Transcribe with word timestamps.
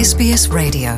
SBS 0.00 0.48
Radio. 0.48 0.96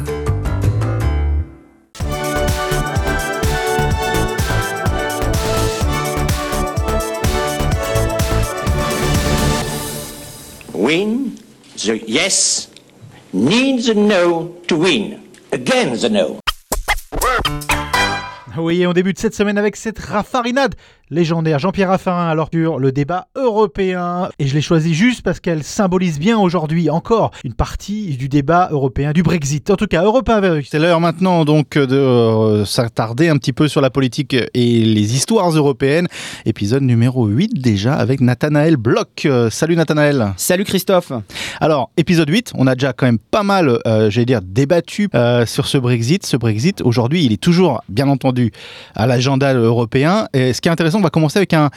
Win 10.72 11.36
the 11.74 11.98
yes 12.06 12.68
needs 13.32 13.86
the 13.86 13.94
no 13.94 14.54
to 14.68 14.76
win. 14.76 15.28
Again 15.50 15.98
the 15.98 16.08
no. 16.08 16.41
Oui, 18.58 18.82
et 18.82 18.86
on 18.86 18.92
débute 18.92 19.18
cette 19.18 19.34
semaine 19.34 19.58
avec 19.58 19.76
cette 19.76 19.98
raffarinade 19.98 20.74
légendaire. 21.10 21.58
Jean-Pierre 21.58 21.90
Raffarin, 21.90 22.28
alors 22.28 22.48
sur 22.52 22.78
le 22.78 22.90
débat 22.90 23.28
européen. 23.36 24.30
Et 24.38 24.46
je 24.46 24.54
l'ai 24.54 24.62
choisi 24.62 24.94
juste 24.94 25.22
parce 25.22 25.40
qu'elle 25.40 25.62
symbolise 25.62 26.18
bien 26.18 26.38
aujourd'hui 26.38 26.90
encore 26.90 27.32
une 27.44 27.54
partie 27.54 28.16
du 28.16 28.28
débat 28.28 28.68
européen, 28.70 29.12
du 29.12 29.22
Brexit. 29.22 29.70
En 29.70 29.76
tout 29.76 29.86
cas, 29.86 30.02
européen. 30.02 30.60
C'est 30.66 30.78
l'heure 30.78 31.00
maintenant 31.00 31.44
donc 31.44 31.76
de 31.76 31.94
euh, 31.94 32.64
s'attarder 32.64 33.28
un 33.28 33.36
petit 33.36 33.52
peu 33.52 33.68
sur 33.68 33.80
la 33.80 33.90
politique 33.90 34.34
et 34.34 34.84
les 34.84 35.14
histoires 35.14 35.50
européennes. 35.50 36.08
Épisode 36.46 36.82
numéro 36.82 37.26
8 37.26 37.60
déjà 37.60 37.94
avec 37.94 38.20
Nathanaël 38.20 38.76
Bloch. 38.76 39.26
Euh, 39.26 39.50
salut 39.50 39.76
Nathanaël. 39.76 40.32
Salut 40.36 40.64
Christophe. 40.64 41.12
Alors, 41.60 41.90
épisode 41.96 42.28
8, 42.28 42.52
on 42.54 42.66
a 42.66 42.74
déjà 42.74 42.92
quand 42.92 43.06
même 43.06 43.18
pas 43.18 43.42
mal, 43.42 43.78
euh, 43.86 44.10
j'allais 44.10 44.26
dire, 44.26 44.40
débattu 44.42 45.08
euh, 45.14 45.46
sur 45.46 45.66
ce 45.66 45.78
Brexit. 45.78 46.24
Ce 46.24 46.36
Brexit, 46.36 46.80
aujourd'hui, 46.82 47.24
il 47.24 47.32
est 47.32 47.40
toujours, 47.40 47.82
bien 47.88 48.08
entendu, 48.08 48.41
à 48.94 49.06
l'agenda 49.06 49.54
européen. 49.54 50.28
Et 50.32 50.52
ce 50.52 50.60
qui 50.60 50.68
est 50.68 50.72
intéressant, 50.72 50.98
on 50.98 51.02
va 51.02 51.10
commencer 51.10 51.38
avec 51.38 51.52
un, 51.54 51.70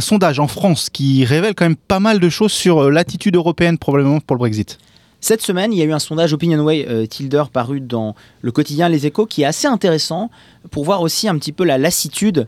sondage 0.00 0.38
en 0.38 0.48
France 0.48 0.88
qui 0.90 1.24
révèle 1.24 1.54
quand 1.54 1.64
même 1.64 1.76
pas 1.76 2.00
mal 2.00 2.20
de 2.20 2.28
choses 2.28 2.52
sur 2.52 2.84
euh, 2.84 2.90
l'attitude 2.90 3.36
européenne 3.36 3.78
probablement 3.78 4.20
pour 4.20 4.36
le 4.36 4.40
Brexit. 4.40 4.78
Cette 5.20 5.42
semaine, 5.42 5.72
il 5.72 5.78
y 5.78 5.82
a 5.82 5.84
eu 5.84 5.92
un 5.92 5.98
sondage 5.98 6.32
Opinionway 6.32 6.86
euh, 6.88 7.06
Tilder 7.06 7.44
paru 7.52 7.80
dans 7.80 8.14
le 8.42 8.52
quotidien 8.52 8.88
Les 8.88 9.06
Échos 9.06 9.26
qui 9.26 9.42
est 9.42 9.46
assez 9.46 9.66
intéressant 9.66 10.30
pour 10.70 10.84
voir 10.84 11.00
aussi 11.00 11.26
un 11.26 11.36
petit 11.38 11.52
peu 11.52 11.64
la 11.64 11.78
lassitude 11.78 12.46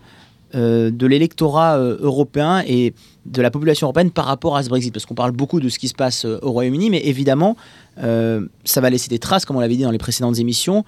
euh, 0.55 0.91
de 0.91 1.07
l'électorat 1.07 1.77
euh, 1.77 1.97
européen 2.01 2.63
et 2.67 2.95
de 3.27 3.43
la 3.43 3.51
population 3.51 3.87
européenne 3.87 4.11
par 4.11 4.27
rapport 4.27 4.57
à 4.57 4.63
ce 4.63 4.69
Brexit. 4.69 4.93
Parce 4.93 5.07
qu'on 5.07 5.15
parle 5.15 5.33
beaucoup 5.33 5.61
de 5.61 5.69
ce 5.69 5.79
qui 5.79 5.89
se 5.89 5.95
passe 5.95 6.25
au 6.25 6.53
Royaume-Uni, 6.53 6.91
mais 6.91 7.01
évidemment, 7.05 7.57
ça 7.97 8.81
va 8.81 8.91
laisser 8.91 9.09
des 9.09 9.19
traces, 9.19 9.45
comme 9.45 9.57
on 9.57 9.61
l'avait 9.61 9.77
dit 9.77 9.83
dans 9.83 9.91
les 9.91 9.99
précédentes 9.99 10.39
émissions, 10.39 10.85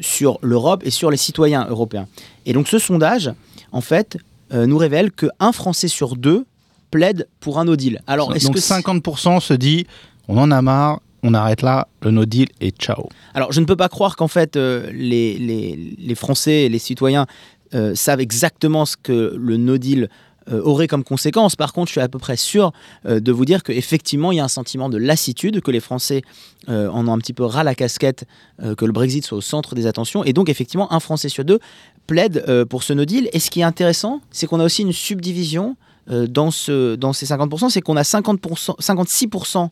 sur 0.00 0.38
l'Europe 0.42 0.82
et 0.84 0.90
sur 0.90 1.10
les 1.10 1.16
citoyens 1.16 1.66
européens. 1.68 2.06
Et 2.46 2.52
donc 2.52 2.68
ce 2.68 2.78
sondage, 2.78 3.30
en 3.72 3.80
fait, 3.80 4.18
euh, 4.52 4.66
nous 4.66 4.76
révèle 4.78 5.10
qu'un 5.12 5.52
Français 5.52 5.88
sur 5.88 6.16
deux 6.16 6.44
plaide 6.90 7.28
pour 7.40 7.58
un 7.58 7.64
no 7.64 7.76
deal. 7.76 8.00
Alors, 8.06 8.34
est-ce 8.36 8.46
donc 8.46 8.54
que 8.54 8.60
c'est- 8.60 8.74
50% 8.74 9.40
se 9.40 9.54
dit, 9.54 9.86
on 10.28 10.38
en 10.38 10.50
a 10.50 10.62
marre, 10.62 11.00
on 11.22 11.32
arrête 11.34 11.62
là, 11.62 11.88
le 12.02 12.10
no 12.10 12.24
deal 12.24 12.48
et 12.60 12.70
ciao. 12.70 13.08
Alors, 13.34 13.50
je 13.52 13.60
ne 13.60 13.64
peux 13.66 13.76
pas 13.76 13.88
croire 13.88 14.14
qu'en 14.16 14.28
fait, 14.28 14.56
euh, 14.56 14.90
les, 14.92 15.38
les- 15.38 15.96
les 15.98 16.14
Français 16.14 16.64
et 16.64 16.68
les 16.68 16.78
citoyens 16.78 17.26
euh, 17.74 17.94
savent 17.94 18.20
exactement 18.20 18.84
ce 18.84 18.96
que 18.96 19.34
le 19.36 19.56
no 19.56 19.78
deal 19.78 20.08
aurait 20.50 20.88
comme 20.88 21.04
conséquence. 21.04 21.56
Par 21.56 21.72
contre, 21.72 21.88
je 21.88 21.92
suis 21.92 22.00
à 22.00 22.08
peu 22.08 22.18
près 22.18 22.36
sûr 22.36 22.72
euh, 23.06 23.20
de 23.20 23.32
vous 23.32 23.44
dire 23.44 23.62
qu'effectivement, 23.62 24.32
il 24.32 24.36
y 24.36 24.40
a 24.40 24.44
un 24.44 24.48
sentiment 24.48 24.88
de 24.88 24.98
lassitude, 24.98 25.60
que 25.60 25.70
les 25.70 25.80
Français 25.80 26.22
euh, 26.68 26.88
en 26.88 27.08
ont 27.08 27.12
un 27.12 27.18
petit 27.18 27.32
peu 27.32 27.44
ras 27.44 27.64
la 27.64 27.74
casquette, 27.74 28.24
euh, 28.62 28.74
que 28.74 28.84
le 28.84 28.92
Brexit 28.92 29.24
soit 29.24 29.38
au 29.38 29.42
centre 29.42 29.74
des 29.74 29.86
attentions. 29.86 30.24
Et 30.24 30.32
donc, 30.32 30.48
effectivement, 30.48 30.92
un 30.92 31.00
Français 31.00 31.28
sur 31.28 31.44
deux 31.44 31.60
plaide 32.06 32.44
euh, 32.48 32.64
pour 32.64 32.82
ce 32.82 32.92
no 32.92 33.04
deal. 33.04 33.28
Et 33.32 33.40
ce 33.40 33.50
qui 33.50 33.60
est 33.60 33.64
intéressant, 33.64 34.20
c'est 34.30 34.46
qu'on 34.46 34.60
a 34.60 34.64
aussi 34.64 34.82
une 34.82 34.92
subdivision 34.92 35.76
euh, 36.10 36.26
dans, 36.26 36.50
ce, 36.50 36.96
dans 36.96 37.12
ces 37.12 37.26
50%, 37.26 37.70
c'est 37.70 37.80
qu'on 37.80 37.96
a 37.96 38.02
50%, 38.02 38.78
56% 38.80 39.68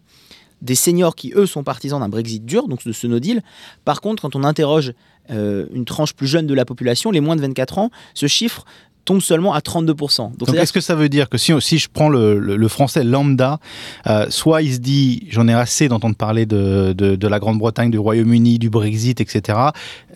des 0.62 0.74
seniors 0.74 1.14
qui, 1.16 1.32
eux, 1.34 1.46
sont 1.46 1.64
partisans 1.64 2.00
d'un 2.00 2.08
Brexit 2.08 2.44
dur, 2.44 2.68
donc 2.68 2.84
de 2.86 2.92
ce 2.92 3.06
no 3.06 3.18
deal. 3.18 3.42
Par 3.84 4.00
contre, 4.00 4.22
quand 4.22 4.36
on 4.36 4.44
interroge 4.44 4.94
euh, 5.30 5.66
une 5.72 5.84
tranche 5.84 6.14
plus 6.14 6.26
jeune 6.26 6.46
de 6.46 6.54
la 6.54 6.64
population, 6.64 7.10
les 7.10 7.20
moins 7.20 7.36
de 7.36 7.40
24 7.40 7.78
ans, 7.78 7.90
ce 8.14 8.26
chiffre 8.26 8.64
tombe 9.04 9.20
seulement 9.20 9.52
à 9.54 9.58
32%. 9.60 9.86
Donc, 10.36 10.38
Donc 10.38 10.54
est-ce 10.56 10.72
que 10.72 10.80
ça 10.80 10.94
veut 10.94 11.08
dire 11.08 11.28
que 11.28 11.38
si, 11.38 11.52
si 11.60 11.78
je 11.78 11.88
prends 11.92 12.08
le, 12.08 12.38
le- 12.38 12.56
le 12.56 12.68
français 12.68 13.02
lambda, 13.04 13.58
euh, 14.06 14.26
soit 14.30 14.62
il 14.62 14.74
se 14.74 14.78
dit 14.78 15.26
j'en 15.30 15.48
ai 15.48 15.54
assez 15.54 15.88
d'entendre 15.88 16.14
parler 16.16 16.46
de, 16.46 16.92
de- 16.96 17.16
de 17.16 17.28
la 17.28 17.38
Grande-Bretagne, 17.38 17.90
du 17.90 17.98
Royaume-Uni, 17.98 18.58
du 18.58 18.70
Brexit, 18.70 19.20
etc. 19.20 19.58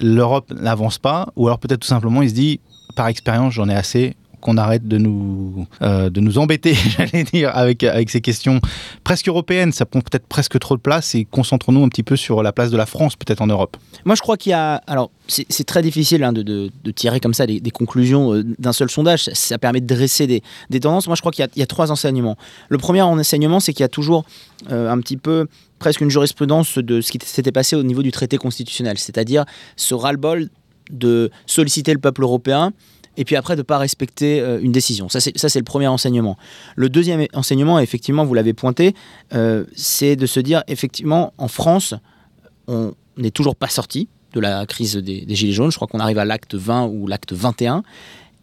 L'Europe 0.00 0.50
n'avance 0.52 0.98
pas, 0.98 1.28
ou 1.36 1.46
alors 1.46 1.58
peut-être 1.58 1.80
tout 1.80 1.88
simplement 1.88 2.22
il 2.22 2.30
se 2.30 2.34
dit 2.34 2.60
par 2.94 3.08
expérience 3.08 3.52
j'en 3.54 3.68
ai 3.68 3.74
assez 3.74 4.14
qu'on 4.40 4.56
arrête 4.56 4.86
de 4.86 4.98
nous, 4.98 5.66
euh, 5.82 6.10
de 6.10 6.20
nous 6.20 6.38
embêter, 6.38 6.74
j'allais 6.96 7.24
dire, 7.24 7.50
avec, 7.54 7.82
avec 7.82 8.10
ces 8.10 8.20
questions 8.20 8.60
presque 9.04 9.28
européennes. 9.28 9.72
Ça 9.72 9.86
prend 9.86 10.00
peut-être 10.00 10.26
presque 10.26 10.58
trop 10.58 10.76
de 10.76 10.80
place 10.80 11.14
et 11.14 11.24
concentrons-nous 11.24 11.82
un 11.84 11.88
petit 11.88 12.02
peu 12.02 12.16
sur 12.16 12.42
la 12.42 12.52
place 12.52 12.70
de 12.70 12.76
la 12.76 12.86
France, 12.86 13.16
peut-être 13.16 13.40
en 13.40 13.46
Europe. 13.46 13.76
Moi, 14.04 14.14
je 14.14 14.22
crois 14.22 14.36
qu'il 14.36 14.50
y 14.50 14.54
a. 14.54 14.76
Alors, 14.86 15.10
c'est 15.28 15.64
très 15.64 15.82
difficile 15.82 16.22
hein, 16.22 16.32
de, 16.32 16.70
tirer 16.94 17.20
comme 17.20 17.34
ça 17.34 17.46
des, 17.46 17.60
conclusions 17.70 18.34
euh, 18.34 18.44
d'un 18.58 18.72
seul 18.72 18.90
sondage. 18.90 19.24
Ça, 19.32 19.58
permet 19.58 19.80
de 19.80 19.86
dresser 19.86 20.26
des, 20.26 20.42
des 20.70 20.80
tendances. 20.80 21.06
Moi, 21.06 21.16
je 21.16 21.22
crois 21.22 21.32
qu'il 21.32 21.46
y 21.56 21.62
a 21.62 21.66
trois 21.66 21.90
enseignements. 21.90 22.36
Le 22.68 22.78
premier 22.78 23.02
enseignement, 23.02 23.60
c'est 23.60 23.72
qu'il 23.72 23.82
y 23.82 23.84
a 23.84 23.88
toujours 23.88 24.24
euh, 24.70 24.90
un 24.90 24.98
petit 25.00 25.16
peu 25.16 25.46
presque 25.78 26.00
une 26.00 26.10
jurisprudence 26.10 26.78
de 26.78 27.00
ce 27.00 27.12
qui 27.12 27.18
s'était 27.24 27.52
passé 27.52 27.76
au 27.76 27.82
niveau 27.82 28.02
du 28.02 28.10
traité 28.10 28.38
constitutionnel, 28.38 28.98
c'est-à-dire 28.98 29.44
ce 29.76 29.94
ras-le-bol 29.94 30.48
de 30.90 31.30
solliciter 31.46 31.92
le 31.92 31.98
peuple 31.98 32.22
européen 32.22 32.72
et 33.16 33.24
puis 33.24 33.36
après 33.36 33.56
de 33.56 33.60
ne 33.60 33.64
pas 33.64 33.78
respecter 33.78 34.40
euh, 34.40 34.60
une 34.60 34.72
décision. 34.72 35.08
Ça, 35.08 35.20
c'est 35.20 35.58
le 35.58 35.64
premier 35.64 35.86
enseignement. 35.86 36.36
Le 36.74 36.88
deuxième 36.88 37.26
enseignement, 37.34 37.78
effectivement, 37.78 38.24
vous 38.24 38.34
l'avez 38.34 38.52
pointé, 38.52 38.94
euh, 39.34 39.64
c'est 39.74 40.16
de 40.16 40.26
se 40.26 40.40
dire, 40.40 40.62
effectivement, 40.68 41.32
en 41.38 41.48
France, 41.48 41.94
on 42.68 42.94
n'est 43.16 43.30
toujours 43.30 43.56
pas 43.56 43.68
sorti 43.68 44.08
de 44.32 44.40
la 44.40 44.66
crise 44.66 44.96
des, 44.96 45.24
Gilets 45.28 45.52
jaunes. 45.52 45.70
Je 45.70 45.76
crois 45.76 45.88
qu'on 45.88 46.00
arrive 46.00 46.18
à 46.18 46.24
l'acte 46.24 46.54
20 46.54 46.86
ou 46.86 47.06
l'acte 47.06 47.32
21. 47.32 47.82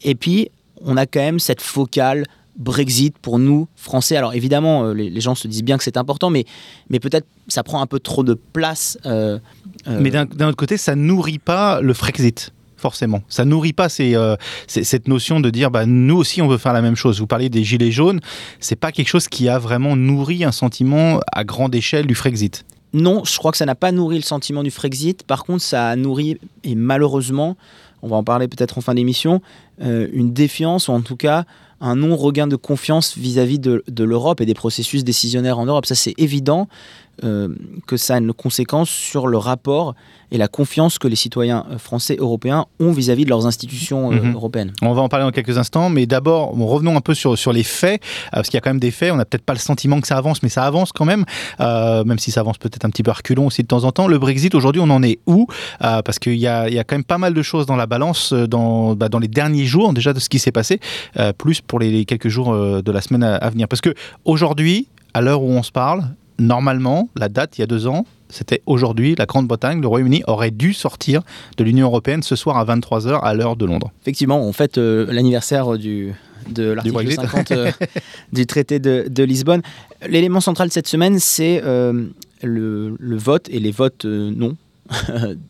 Et 0.02 0.16
puis, 0.16 0.50
on 0.82 0.98
a 0.98 1.06
quand 1.06 1.20
même 1.20 1.40
cette 1.40 1.62
focale 1.62 2.26
Brexit 2.56 3.18
pour 3.18 3.40
nous, 3.40 3.68
Français. 3.76 4.16
Alors 4.16 4.36
évidemment, 4.36 4.86
euh, 4.86 4.94
les, 4.94 5.22
gens 5.22 5.34
se 5.34 5.48
disent 5.48 5.64
bien 5.64 5.78
que 5.78 5.84
c'est 5.84 5.98
important, 5.98 6.30
mais, 6.30 6.46
mais 6.90 7.00
peut-être 7.00 7.26
ça 7.48 7.64
prend 7.64 7.82
un 7.82 7.88
peu 7.88 8.00
trop 8.00 8.24
de 8.24 8.36
place. 8.36 8.98
Mais 9.88 10.12
d'un 10.12 10.26
autre 10.48 10.56
côté, 10.56 10.78
ça 10.78 10.96
nourrit 10.96 11.40
pas 11.40 11.82
le 11.82 11.94
Frexit. 11.94 12.54
Forcément, 12.84 13.22
ça 13.30 13.46
nourrit 13.46 13.72
pas 13.72 13.88
euh, 14.02 14.36
cette 14.68 15.08
notion 15.08 15.40
de 15.40 15.50
dire 15.50 15.72
bah 15.72 15.86
nous 15.86 16.18
aussi 16.18 16.42
on 16.42 16.50
veut 16.50 16.58
faire 16.58 16.74
la 16.74 16.82
même 16.82 16.98
chose. 16.98 17.22
Vous 17.22 17.28
parlez 17.28 17.48
des 17.48 17.64
gilets 17.64 17.94
jaunes, 17.94 18.20
c'est 18.60 18.76
pas 18.76 18.92
quelque 18.92 19.08
chose 19.08 19.30
qui 19.30 19.48
a 19.48 19.58
vraiment 19.58 19.96
nourri 19.96 20.44
un 20.44 20.52
sentiment 20.52 21.22
à 21.32 21.46
grande 21.46 21.74
échelle 21.76 22.08
du 22.08 22.14
Frexit. 22.14 22.66
Non, 22.92 23.24
je 23.24 23.38
crois 23.38 23.52
que 23.52 23.58
ça 23.58 23.66
n'a 23.66 23.76
pas 23.76 23.94
nourri 23.94 24.18
le 24.18 24.24
sentiment 24.24 24.64
du 24.64 24.70
Frexit. 24.70 25.24
Par 25.24 25.46
contre, 25.46 25.64
ça 25.64 25.88
a 25.88 25.96
nourri, 25.96 26.38
et 26.66 26.76
malheureusement, 26.76 27.56
on 28.02 28.10
va 28.10 28.18
en 28.18 28.26
parler 28.26 28.50
peut-être 28.50 28.78
en 28.78 28.82
fin 28.82 28.96
d'émission, 28.96 29.42
euh, 29.82 30.10
une 30.12 30.34
défiance, 30.34 30.90
ou 30.90 30.92
en 30.92 31.00
tout 31.00 31.16
cas 31.16 31.46
un 31.80 31.96
non-regain 31.96 32.48
de 32.48 32.58
confiance 32.58 33.18
vis-à-vis 33.18 33.60
de, 33.60 33.82
de 33.88 34.04
l'Europe 34.04 34.42
et 34.42 34.46
des 34.46 34.54
processus 34.54 35.06
décisionnaires 35.06 35.58
en 35.58 35.66
Europe. 35.66 35.86
Ça, 35.86 35.96
c'est 35.96 36.16
évident 36.18 36.68
que 37.22 37.98
ça 37.98 38.16
a 38.16 38.18
une 38.20 38.34
conséquence 38.34 38.90
sur 38.90 39.28
le 39.28 39.38
rapport 39.38 39.94
et 40.32 40.38
la 40.38 40.48
confiance 40.48 40.98
que 40.98 41.08
les 41.08 41.16
citoyens 41.16 41.64
euh, 41.70 41.78
français 41.78 42.16
européens 42.20 42.66
ont 42.80 42.92
vis-à-vis 42.92 43.24
de 43.24 43.30
leurs 43.30 43.46
institutions 43.46 44.12
euh, 44.12 44.16
Mhm. 44.16 44.34
européennes. 44.34 44.74
On 44.82 44.92
va 44.94 45.02
en 45.04 45.08
parler 45.10 45.26
dans 45.26 45.32
quelques 45.32 45.60
instants, 45.60 45.90
mais 45.90 46.08
d'abord 46.08 46.54
revenons 46.58 46.98
un 46.98 47.02
peu 47.02 47.14
sur, 47.14 47.38
sur 47.38 47.54
les 47.54 47.62
faits, 47.62 48.02
euh, 48.02 48.30
parce 48.38 48.48
qu'il 48.50 48.56
y 48.56 48.58
a 48.58 48.62
quand 48.62 48.72
même 48.72 48.80
des 48.80 48.90
faits. 48.90 49.12
On 49.12 49.16
n'a 49.18 49.26
peut-être 49.26 49.46
pas 49.46 49.54
le 49.54 49.60
sentiment 49.60 50.02
que 50.02 50.08
ça 50.08 50.18
avance, 50.18 50.42
mais 50.42 50.50
ça 50.50 50.64
avance 50.64 50.92
quand 50.92 51.06
même, 51.06 51.24
euh, 51.60 52.04
même 52.04 52.18
si 52.18 52.32
ça 52.32 52.40
avance 52.40 52.58
peut-être 52.58 52.84
un 52.86 52.90
petit 52.90 53.04
peu 53.04 53.12
à 53.12 53.14
reculons 53.14 53.46
aussi 53.46 53.62
de 53.62 53.68
temps 53.68 53.84
en 53.84 53.92
temps. 53.92 54.08
Le 54.08 54.18
Brexit 54.18 54.56
aujourd'hui, 54.56 54.82
on 54.82 54.90
en 54.90 55.04
est 55.04 55.20
où 55.28 55.46
Euh, 55.84 56.02
Parce 56.02 56.18
qu'il 56.18 56.36
y 56.38 56.48
a, 56.48 56.68
il 56.68 56.74
y 56.74 56.80
a 56.80 56.84
quand 56.84 56.96
même 56.96 57.04
pas 57.04 57.20
mal 57.20 57.34
de 57.36 57.42
choses 57.44 57.66
dans 57.68 57.76
la 57.76 57.86
balance 57.86 58.34
euh, 58.34 58.48
dans, 58.48 58.96
bah, 58.96 59.10
dans 59.10 59.20
les 59.20 59.28
derniers 59.28 59.66
jours 59.66 59.94
déjà 59.94 60.14
de 60.14 60.20
ce 60.20 60.30
qui 60.30 60.40
s'est 60.40 60.52
passé, 60.52 60.80
euh, 61.18 61.32
plus 61.34 61.62
pour 61.62 61.78
les, 61.80 61.92
les 61.92 62.06
quelques 62.06 62.30
jours 62.30 62.52
euh, 62.54 62.82
de 62.82 62.92
la 62.92 63.02
semaine 63.02 63.24
à, 63.24 63.36
à 63.36 63.50
venir. 63.52 63.68
Parce 63.68 63.82
que 63.82 63.94
aujourd'hui, 64.26 64.88
à 65.14 65.22
l'heure 65.22 65.44
où 65.44 65.50
on 65.52 65.62
se 65.64 65.72
parle, 65.72 66.06
normalement, 66.40 67.10
la 67.16 67.30
date 67.30 67.58
il 67.58 67.62
y 67.62 67.64
a 67.64 67.68
deux 67.68 67.88
ans, 67.88 68.06
c'était 68.30 68.62
aujourd'hui, 68.66 69.16
la 69.18 69.26
Grande-Bretagne, 69.26 69.80
le 69.82 69.88
Royaume-Uni 69.88 70.24
aurait 70.28 70.52
dû 70.52 70.74
sortir 70.74 71.22
de 71.58 71.64
l'Union 71.64 71.88
européenne 71.88 72.24
ce 72.24 72.36
soir 72.36 72.58
à 72.58 72.66
23h 72.66 73.20
à 73.22 73.34
l'heure 73.34 73.56
de 73.56 73.66
Londre. 73.66 73.92
Effectivement, 74.02 74.42
on 74.42 74.52
fête 74.54 74.78
euh, 74.80 75.06
l'anniversaire 75.12 75.78
du, 75.78 76.14
de 76.50 76.64
l'article 76.72 76.94
Brexit. 76.96 77.22
50 77.22 77.52
euh, 77.52 77.72
du 78.34 78.48
traité 78.48 78.80
de, 78.80 79.06
de 79.08 79.24
Lisbonne. 79.24 79.62
L'élément 80.08 80.40
central 80.42 80.70
de 80.70 80.74
cette 80.74 80.88
semaine, 80.88 81.20
c'est 81.20 81.62
euh, 81.64 82.08
le, 82.42 82.96
le 83.00 83.18
vote 83.18 83.48
et 83.50 83.60
les 83.60 83.72
votes 83.72 84.06
non. 84.06 84.56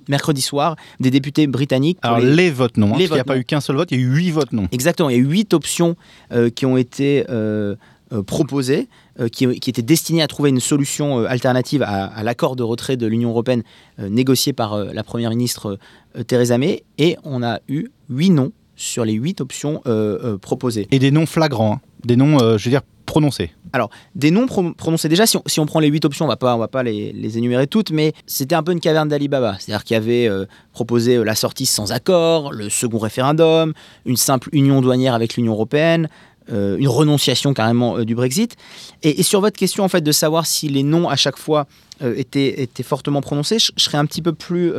Mercredi 0.10 0.42
soir, 0.42 0.76
des 1.00 1.10
députés 1.10 1.48
britanniques. 1.48 1.98
Alors 2.02 2.20
les- 2.20 2.36
les, 2.36 2.52
votes 2.52 2.78
non, 2.78 2.94
hein, 2.94 2.98
qu'il 2.98 3.12
n'y 3.12 3.20
a 3.20 3.24
pas 3.24 3.34
non. 3.36 3.42
eu 3.42 3.44
qu'un 3.46 3.62
seul 3.62 3.76
vote, 3.76 3.90
il 3.92 4.00
y 4.00 4.02
a 4.02 4.06
eu 4.06 4.08
huit 4.08 4.32
votes 4.32 4.52
non. 4.54 4.68
Exactement, 4.72 5.10
il 5.10 5.18
y 5.18 5.20
a 5.20 5.24
huit 5.24 5.54
options 5.54 5.96
euh, 6.32 6.50
qui 6.50 6.66
ont 6.66 6.78
été 6.78 7.26
euh, 7.30 7.76
euh, 8.12 8.22
proposées, 8.22 8.88
qui, 9.30 9.60
qui 9.60 9.70
étaient 9.70 9.82
destinées 9.82 10.22
à 10.22 10.28
trouver 10.28 10.50
une 10.50 10.60
solution 10.60 11.20
euh, 11.20 11.26
alternative 11.28 11.84
à, 11.84 12.06
à 12.06 12.24
l'accord 12.24 12.56
de 12.56 12.64
retrait 12.64 12.98
de 12.98 13.06
l'Union 13.08 13.30
européenne 13.30 13.64
euh, 14.00 14.10
négocié 14.10 14.54
par 14.54 14.74
euh, 14.74 14.92
la 14.94 15.04
Première 15.04 15.30
ministre 15.30 15.78
euh, 16.18 16.24
Theresa 16.24 16.58
May. 16.58 16.84
Et 16.98 17.18
on 17.24 17.44
a 17.44 17.60
eu 17.68 17.88
huit 18.10 18.30
noms 18.32 18.52
sur 18.76 19.06
les 19.06 19.14
huit 19.14 19.40
options 19.40 19.82
euh, 19.86 20.18
euh, 20.24 20.38
proposées. 20.38 20.88
Et 20.92 21.00
des 21.00 21.12
noms 21.12 21.26
flagrants. 21.28 21.74
hein. 21.76 21.82
Des 22.06 22.16
noms, 22.16 22.42
euh, 22.42 22.58
je 22.58 22.66
veux 22.66 22.72
dire, 22.72 22.82
prononcés. 23.06 23.52
Alors, 23.72 23.90
des 24.16 24.32
noms 24.32 24.46
pro- 24.48 24.74
prononcés 24.74 25.08
déjà, 25.10 25.26
si 25.26 25.38
on, 25.38 25.44
si 25.46 25.60
on 25.60 25.66
prend 25.66 25.80
les 25.80 25.88
huit 25.88 26.04
options, 26.06 26.26
on 26.26 26.28
va 26.28 26.36
pas, 26.36 26.56
on 26.56 26.60
va 26.60 26.68
pas 26.68 26.84
les, 26.84 27.14
les 27.14 27.38
énumérer 27.38 27.68
toutes, 27.68 27.92
mais 27.92 28.14
c'était 28.26 28.56
un 28.56 28.64
peu 28.64 28.72
une 28.72 28.80
caverne 28.80 29.08
d'Alibaba. 29.08 29.56
C'est-à-dire 29.60 29.84
qu'il 29.84 29.94
y 29.94 29.98
avait 29.98 30.28
euh, 30.28 30.46
proposé 30.74 31.16
euh, 31.18 31.24
la 31.24 31.36
sortie 31.36 31.66
sans 31.66 31.92
accord, 31.92 32.52
le 32.52 32.70
second 32.70 32.98
référendum, 32.98 33.74
une 34.06 34.18
simple 34.18 34.50
union 34.52 34.82
douanière 34.82 35.14
avec 35.14 35.36
l'Union 35.36 35.54
européenne, 35.54 36.10
euh, 36.52 36.78
une 36.78 36.90
renonciation 36.90 37.54
carrément 37.54 37.98
euh, 37.98 38.06
du 38.06 38.16
Brexit. 38.16 38.58
Et, 39.02 39.24
sur 39.24 39.40
votre 39.40 39.58
question 39.58 39.84
en 39.84 39.88
fait 39.88 40.02
de 40.02 40.12
savoir 40.12 40.46
si 40.46 40.68
les 40.68 40.84
noms 40.84 41.08
à 41.08 41.16
chaque 41.16 41.38
fois 41.38 41.68
euh, 42.02 42.16
étaient, 42.18 42.62
étaient 42.62 42.84
fortement 42.84 43.22
prononcés, 43.22 43.60
je, 43.60 43.72
serais 43.78 43.98
un 43.98 44.06
petit 44.06 44.22
peu 44.22 44.34
plus 44.34 44.74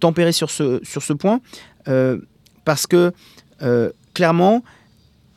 tempéré 0.00 0.32
sur 0.32 0.50
ce, 0.50 0.80
sur 0.82 1.02
ce 1.02 1.12
point, 1.12 1.40
parce 2.64 2.86
que 2.86 3.12
clairement, 4.14 4.62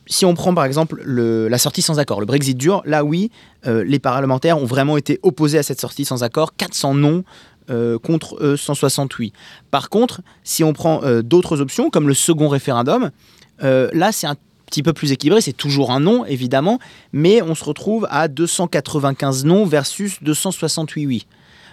si 0.07 0.25
on 0.25 0.33
prend 0.33 0.53
par 0.53 0.65
exemple 0.65 1.01
le- 1.03 1.47
la 1.47 1.57
sortie 1.57 1.81
sans 1.81 1.99
accord, 1.99 2.19
le 2.19 2.25
Brexit 2.25 2.57
dur, 2.57 2.81
là 2.85 3.03
oui, 3.03 3.31
les 3.65 3.99
parlementaires 3.99 4.57
ont 4.57 4.65
vraiment 4.65 4.97
été 4.97 5.19
opposés 5.23 5.57
à 5.57 5.63
cette 5.63 5.79
sortie 5.79 6.05
sans 6.05 6.23
accord, 6.23 6.55
400 6.55 6.95
non 6.95 7.23
euh, 7.69 7.97
contre 7.97 8.43
euh, 8.43 8.57
160 8.57 9.17
oui. 9.19 9.33
Par 9.71 9.89
contre, 9.89 10.21
si 10.43 10.63
on 10.63 10.73
prend 10.73 11.01
d'autres 11.21 11.61
options, 11.61 11.89
comme 11.89 12.07
le 12.07 12.13
second 12.13 12.47
référendum, 12.47 13.11
là 13.59 14.11
c'est 14.11 14.27
un 14.27 14.35
petit 14.65 14.83
peu 14.83 14.93
plus 14.93 15.11
équilibré, 15.11 15.41
c'est 15.41 15.53
toujours 15.53 15.91
un 15.91 15.99
non 15.99 16.25
évidemment, 16.25 16.79
mais 17.11 17.41
on 17.41 17.55
se 17.55 17.63
retrouve 17.63 18.07
à 18.09 18.27
295 18.27 19.45
non 19.45 19.65
versus 19.65 20.17
268 20.21 21.05
oui. 21.05 21.25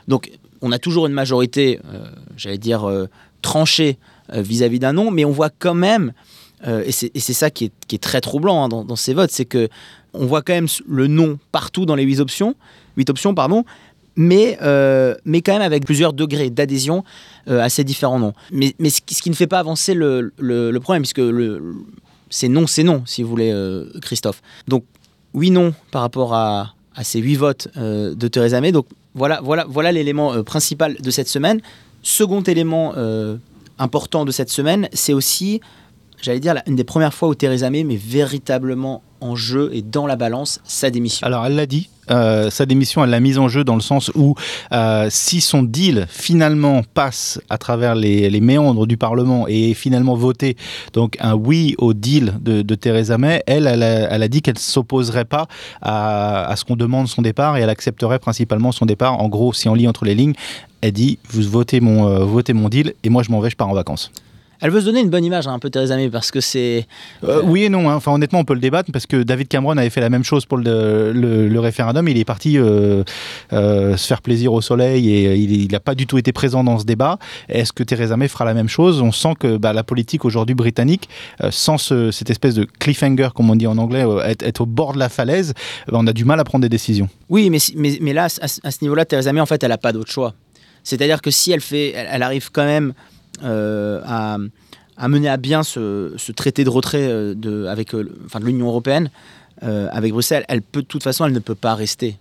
Donc 0.08 0.30
on 0.62 0.72
a 0.72 0.78
toujours 0.78 1.06
une 1.06 1.12
majorité, 1.12 1.80
euh, 1.92 2.04
j'allais 2.36 2.58
dire, 2.58 2.88
euh, 2.88 3.08
tranchée 3.42 3.96
euh, 4.32 4.42
vis-à-vis 4.42 4.78
d'un 4.78 4.92
non, 4.92 5.10
mais 5.10 5.24
on 5.24 5.30
voit 5.30 5.50
quand 5.50 5.74
même 5.74 6.12
et 6.84 6.92
c'est 6.92 7.10
c'est 7.16 7.32
ça 7.32 7.48
qui 7.48 7.64
est, 7.64 7.72
qui 7.88 7.94
est 7.94 7.98
très 8.00 8.20
troublant 8.20 8.64
hein, 8.64 8.68
dans, 8.68 8.94
ces 8.96 9.14
votes, 9.14 9.30
c'est 9.30 9.46
que 9.46 9.70
on 10.12 10.26
voit 10.26 10.42
quand 10.42 10.52
même 10.52 10.66
le 10.86 11.06
non 11.06 11.38
partout 11.52 11.86
dans 11.86 11.94
les 11.94 12.02
huit 12.02 12.20
options, 12.20 12.54
huit 12.98 13.08
options 13.08 13.32
pardon, 13.32 13.64
mais, 14.14 14.58
mais 15.24 15.40
quand 15.40 15.54
même 15.54 15.62
avec 15.62 15.86
plusieurs 15.86 16.12
degrés 16.12 16.50
d'adhésion 16.50 17.02
à 17.46 17.70
ces 17.70 17.82
différents 17.82 18.18
noms. 18.18 18.34
Mais, 18.52 18.74
mais 18.78 18.90
ce, 18.90 19.00
qui, 19.00 19.30
ne 19.30 19.34
fait 19.34 19.46
pas 19.46 19.58
avancer 19.58 19.94
le, 19.94 20.34
le- 20.36 20.70
le 20.70 20.80
problème, 20.80 21.00
puisque 21.00 21.16
le- 21.16 21.62
c'est 22.30 22.48
non, 22.48 22.66
c'est 22.66 22.84
non, 22.84 23.02
si 23.04 23.22
vous 23.22 23.28
voulez, 23.28 23.50
euh, 23.52 23.86
Christophe. 24.00 24.40
Donc 24.68 24.84
oui, 25.34 25.50
non 25.50 25.74
par 25.90 26.02
rapport 26.02 26.34
à, 26.34 26.74
ces 27.02 27.20
huit 27.20 27.36
votes 27.36 27.68
euh, 27.76 28.14
de 28.14 28.28
Theresa 28.28 28.60
May. 28.60 28.72
Donc 28.72 28.86
voilà, 29.14 29.40
voilà, 29.42 29.66
voilà 29.68 29.92
l'élément 29.92 30.32
euh, 30.32 30.42
principal 30.42 30.96
de 31.00 31.10
cette 31.10 31.28
semaine. 31.28 31.60
Second 32.02 32.42
élément 32.42 32.94
important 33.78 34.24
de 34.24 34.30
cette 34.30 34.48
semaine, 34.48 34.88
c'est 34.94 35.12
aussi 35.12 35.60
j'allais 36.22 36.40
dire, 36.40 36.54
une 36.66 36.76
des 36.76 36.84
premières 36.84 37.14
fois 37.14 37.28
où 37.28 37.34
Theresa 37.34 37.70
May 37.70 37.84
met 37.84 37.96
véritablement 37.96 39.02
en 39.20 39.36
jeu 39.36 39.70
et 39.72 39.82
dans 39.82 40.06
la 40.06 40.16
balance 40.16 40.60
sa 40.64 40.90
démission. 40.90 41.26
Alors, 41.26 41.44
elle 41.44 41.54
l'a 41.54 41.66
dit. 41.66 41.88
euh, 42.10 42.50
sa 42.50 42.66
démission, 42.66 43.04
elle 43.04 43.10
l'a 43.10 43.20
mise 43.20 43.38
en 43.38 43.48
jeu 43.48 43.64
dans 43.64 43.74
le 43.74 43.80
sens 43.80 44.10
où 44.14 44.34
euh, 44.72 45.08
si 45.10 45.40
son 45.40 45.62
deal 45.62 46.06
finalement 46.08 46.82
passe 46.94 47.40
à 47.48 47.58
travers 47.58 47.94
les, 47.94 48.40
méandres 48.40 48.86
du 48.86 48.96
Parlement 48.96 49.46
et 49.46 49.70
est 49.70 49.74
finalement 49.74 50.14
voté, 50.14 50.56
donc 50.92 51.16
un 51.20 51.34
oui 51.34 51.74
au 51.78 51.92
deal 51.92 52.34
de, 52.40 52.74
Theresa 52.74 53.18
May, 53.18 53.42
elle, 53.46 53.66
elle 53.66 53.82
a, 54.22 54.28
dit 54.28 54.42
qu'elle 54.42 54.54
ne 54.54 54.58
s'opposerait 54.58 55.26
pas 55.26 55.46
à, 55.82 56.46
à 56.46 56.56
ce 56.56 56.64
qu'on 56.64 56.76
demande 56.76 57.06
son 57.06 57.22
départ 57.22 57.58
et 57.58 57.60
elle 57.60 57.68
accepterait 57.68 58.18
principalement 58.18 58.72
son 58.72 58.86
départ. 58.86 59.20
En 59.20 59.28
gros, 59.28 59.52
si 59.52 59.68
on 59.68 59.74
lit 59.74 59.86
entre 59.86 60.04
les 60.04 60.14
lignes, 60.14 60.34
elle 60.80 60.92
dit 60.92 61.18
vous 61.28 61.42
votez 61.42 61.80
mon, 61.80 62.08
euh, 62.08 62.24
votez 62.24 62.54
mon 62.54 62.68
deal 62.68 62.94
et 63.04 63.10
moi 63.10 63.22
je 63.22 63.30
m'en 63.30 63.40
vais, 63.40 63.50
je 63.50 63.56
pars 63.56 63.68
en 63.68 63.74
vacances. 63.74 64.10
Elle 64.60 64.70
veut 64.70 64.80
se 64.80 64.86
donner 64.86 65.00
une 65.00 65.10
bonne 65.10 65.24
image, 65.24 65.46
hein, 65.46 65.52
un 65.54 65.58
peu 65.58 65.70
Theresa 65.70 65.96
May, 65.96 66.08
parce 66.10 66.30
que 66.30 66.40
c'est. 66.40 66.86
Euh, 67.24 67.40
oui 67.44 67.64
et 67.64 67.68
non. 67.68 67.88
hein. 67.90 67.94
Enfin, 67.94 68.12
honnêtement, 68.12 68.40
on 68.40 68.44
peut 68.44 68.54
le 68.54 68.60
débattre 68.60 68.90
parce 68.92 69.06
que 69.06 69.22
David 69.22 69.48
Cameron 69.48 69.76
avait 69.76 69.90
fait 69.90 70.00
la 70.00 70.10
même 70.10 70.24
chose 70.24 70.44
pour 70.46 70.58
le, 70.58 71.12
le- 71.12 71.48
le 71.48 71.60
référendum. 71.60 72.06
Il 72.08 72.18
est 72.18 72.24
parti 72.24 72.58
euh, 72.58 73.02
euh, 73.52 73.96
se 73.96 74.06
faire 74.06 74.22
plaisir 74.22 74.52
au 74.52 74.60
soleil 74.60 75.10
et 75.14 75.26
euh, 75.28 75.34
il 75.36 75.70
n'a 75.72 75.80
pas 75.80 75.94
du 75.94 76.06
tout 76.06 76.18
été 76.18 76.32
présent 76.32 76.62
dans 76.64 76.78
ce 76.78 76.84
débat. 76.84 77.18
Est-ce 77.48 77.72
que 77.72 77.82
Theresa 77.82 78.16
May 78.16 78.28
fera 78.28 78.44
la 78.44 78.54
même 78.54 78.68
chose? 78.68 79.00
On 79.00 79.12
sent 79.12 79.34
que 79.38 79.56
bah, 79.56 79.72
la 79.72 79.82
politique 79.84 80.24
aujourd'hui 80.24 80.54
britannique, 80.54 81.08
euh, 81.42 81.50
sans 81.50 81.78
ce- 81.78 82.10
cette 82.10 82.30
espèce 82.30 82.54
de 82.54 82.64
cliffhanger, 82.78 83.28
comme 83.34 83.50
on 83.50 83.56
dit 83.56 83.66
en 83.66 83.78
anglais, 83.78 84.04
euh, 84.04 84.22
être, 84.24 84.42
être 84.42 84.60
au 84.62 84.66
bord 84.66 84.92
de 84.92 84.98
la 84.98 85.08
falaise, 85.08 85.54
euh, 85.88 85.92
on 85.94 86.06
a 86.06 86.12
du 86.12 86.24
mal 86.24 86.38
à 86.40 86.44
prendre 86.44 86.62
des 86.62 86.68
décisions. 86.68 87.08
Oui, 87.28 87.50
mais, 87.50 87.58
si- 87.58 87.74
mais, 87.76 87.98
mais 88.00 88.12
là, 88.12 88.24
à, 88.24 88.28
ce- 88.48 88.60
à 88.62 88.70
ce 88.70 88.78
niveau-là, 88.82 89.04
Theresa 89.04 89.32
May, 89.32 89.40
en 89.40 89.46
fait, 89.46 89.62
elle 89.62 89.70
n'a 89.70 89.78
pas 89.78 89.92
d'autre 89.92 90.10
choix. 90.10 90.34
C'est-à-dire 90.82 91.20
que 91.20 91.30
si 91.30 91.52
elle 91.52 91.60
fait. 91.60 91.92
Elle, 91.94 92.22
arrive 92.22 92.50
quand 92.50 92.64
même 92.64 92.88
euh, 92.90 92.92
à, 93.42 94.38
à 95.00 95.08
mener 95.08 95.28
à 95.28 95.38
bien 95.38 95.62
ce, 95.62 96.30
traité 96.32 96.62
de 96.62 96.68
retrait 96.68 97.08
euh, 97.08 97.66
avec 97.68 97.94
euh, 97.94 98.04
de 98.04 98.44
l'Union 98.44 98.68
européenne. 98.68 99.10
Euh, 99.62 99.88
avec 99.92 100.12
Bruxelles, 100.12 100.44
elle 100.48 100.62
peut 100.62 100.82
de 100.82 100.86
toute 100.86 101.02
façon, 101.02 101.26
elle 101.26 101.32
ne 101.32 101.38
peut 101.38 101.54
pas 101.54 101.74
rester. 101.74 102.16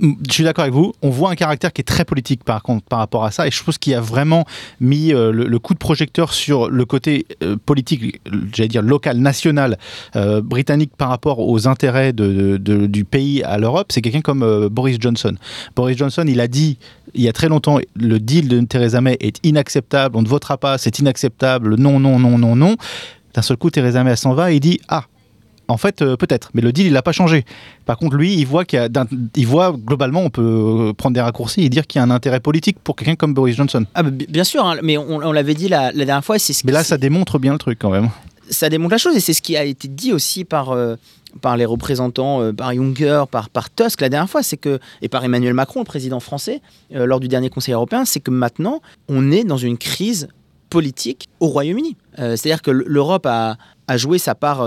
Je 0.00 0.32
suis 0.32 0.42
d'accord 0.42 0.62
avec 0.62 0.74
vous. 0.74 0.92
On 1.02 1.10
voit 1.10 1.30
un 1.30 1.36
caractère 1.36 1.72
qui 1.72 1.80
est 1.80 1.84
très 1.84 2.04
politique 2.04 2.42
par 2.42 2.62
contre 2.64 2.84
par 2.86 2.98
rapport 2.98 3.24
à 3.24 3.30
ça, 3.30 3.46
et 3.46 3.50
je 3.50 3.62
pense 3.62 3.78
qu'il 3.78 3.94
a 3.94 4.00
vraiment 4.00 4.44
mis 4.80 5.12
euh, 5.12 5.30
le, 5.30 5.58
coup 5.58 5.72
de 5.72 5.78
projecteur 5.78 6.32
sur 6.32 6.68
le 6.68 6.84
côté 6.84 7.26
euh, 7.42 7.56
politique, 7.64 8.20
j'allais 8.52 8.68
dire 8.68 8.82
local, 8.82 9.18
national, 9.18 9.78
britannique 10.42 10.92
par 10.96 11.08
rapport 11.08 11.38
aux 11.38 11.68
intérêts 11.68 12.12
du 12.12 13.04
pays 13.04 13.42
à 13.42 13.58
l'Europe. 13.58 13.92
C'est 13.92 14.02
quelqu'un 14.02 14.20
comme 14.20 14.68
Boris 14.68 14.96
Johnson. 15.00 15.34
Boris 15.76 15.96
Johnson, 15.96 16.24
il 16.26 16.40
a 16.40 16.48
dit 16.48 16.78
il 17.14 17.22
y 17.22 17.28
a 17.28 17.32
très 17.32 17.48
longtemps, 17.48 17.78
le 17.94 18.18
deal 18.18 18.48
de 18.48 18.60
Theresa 18.60 19.00
May 19.00 19.16
est 19.20 19.38
inacceptable. 19.44 20.16
On 20.16 20.22
ne 20.22 20.28
votera 20.28 20.58
pas, 20.58 20.78
c'est 20.78 20.98
inacceptable. 20.98 21.76
Non, 21.76 22.00
non, 22.00 22.18
non, 22.18 22.38
non, 22.38 22.56
non. 22.56 22.76
D'un 23.34 23.42
seul 23.42 23.56
coup, 23.56 23.70
Theresa 23.70 24.02
May 24.04 24.16
s'en 24.16 24.34
va 24.34 24.52
et 24.52 24.56
il 24.56 24.60
dit 24.60 24.80
ah 24.88 25.04
en 25.68 25.76
fait, 25.76 26.02
euh, 26.02 26.16
peut-être, 26.16 26.50
mais 26.54 26.60
le 26.62 26.72
deal, 26.72 26.86
il 26.86 26.92
n'a 26.92 27.02
pas 27.02 27.12
changé. 27.12 27.44
Par 27.86 27.96
contre, 27.96 28.16
lui, 28.16 28.34
il 28.34 28.44
voit 28.46 28.64
qu'il 28.64 28.78
y 28.78 28.82
a, 28.82 28.88
d'un- 28.88 29.06
il 29.36 29.46
voit 29.46 29.72
globalement, 29.76 30.20
on 30.22 30.30
peut 30.30 30.42
euh, 30.42 30.92
prendre 30.92 31.14
des 31.14 31.20
raccourcis 31.20 31.62
et 31.62 31.68
dire 31.68 31.86
qu'il 31.86 31.98
y 31.98 32.02
a 32.02 32.04
un 32.04 32.10
intérêt 32.10 32.40
politique 32.40 32.78
pour 32.82 32.96
quelqu'un 32.96 33.14
comme 33.16 33.34
Boris 33.34 33.56
Johnson. 33.56 33.84
Ah, 33.94 34.02
bah, 34.02 34.10
bi- 34.10 34.26
bien 34.28 34.44
sûr, 34.44 34.64
hein, 34.66 34.76
mais 34.82 34.96
on, 34.98 35.16
on 35.16 35.32
l'avait 35.32 35.54
dit 35.54 35.68
la, 35.68 35.92
la 35.92 36.04
dernière 36.04 36.24
fois, 36.24 36.38
c'est 36.38 36.52
ce 36.52 36.66
Mais 36.66 36.72
là, 36.72 36.84
ça 36.84 36.98
démontre 36.98 37.38
bien 37.38 37.52
le 37.52 37.58
truc 37.58 37.78
quand 37.80 37.90
même. 37.90 38.10
ça 38.50 38.68
démontre 38.68 38.92
la 38.92 38.98
chose 38.98 39.16
et 39.16 39.20
c'est 39.20 39.32
ce 39.32 39.42
qui 39.42 39.56
a 39.56 39.64
été 39.64 39.88
dit 39.88 40.12
aussi 40.12 40.44
par, 40.44 40.70
euh, 40.72 40.96
par 41.40 41.56
les 41.56 41.64
représentants, 41.64 42.42
euh, 42.42 42.52
par 42.52 42.72
Juncker, 42.74 43.24
par, 43.30 43.48
par 43.48 43.74
Tusk 43.74 44.00
la 44.02 44.08
dernière 44.10 44.28
fois, 44.30 44.42
c'est 44.42 44.56
que, 44.58 44.78
et 45.02 45.08
par 45.08 45.24
Emmanuel 45.24 45.54
Macron, 45.54 45.80
le 45.80 45.84
président 45.86 46.20
français, 46.20 46.60
euh, 46.94 47.06
lors 47.06 47.20
du 47.20 47.28
dernier 47.28 47.48
Conseil 47.50 47.74
européen, 47.74 48.04
c'est 48.04 48.20
que 48.20 48.30
maintenant, 48.30 48.80
on 49.08 49.30
est 49.32 49.44
dans 49.44 49.56
une 49.56 49.78
crise 49.78 50.28
politique 50.70 51.28
au 51.40 51.46
Royaume-Uni. 51.46 51.96
Euh, 52.18 52.36
C'est-à-dire 52.36 52.62
que 52.62 52.70
l'Europe 52.70 53.26
a, 53.26 53.56
a 53.86 53.96
joué 53.96 54.18
sa 54.18 54.34
part 54.34 54.62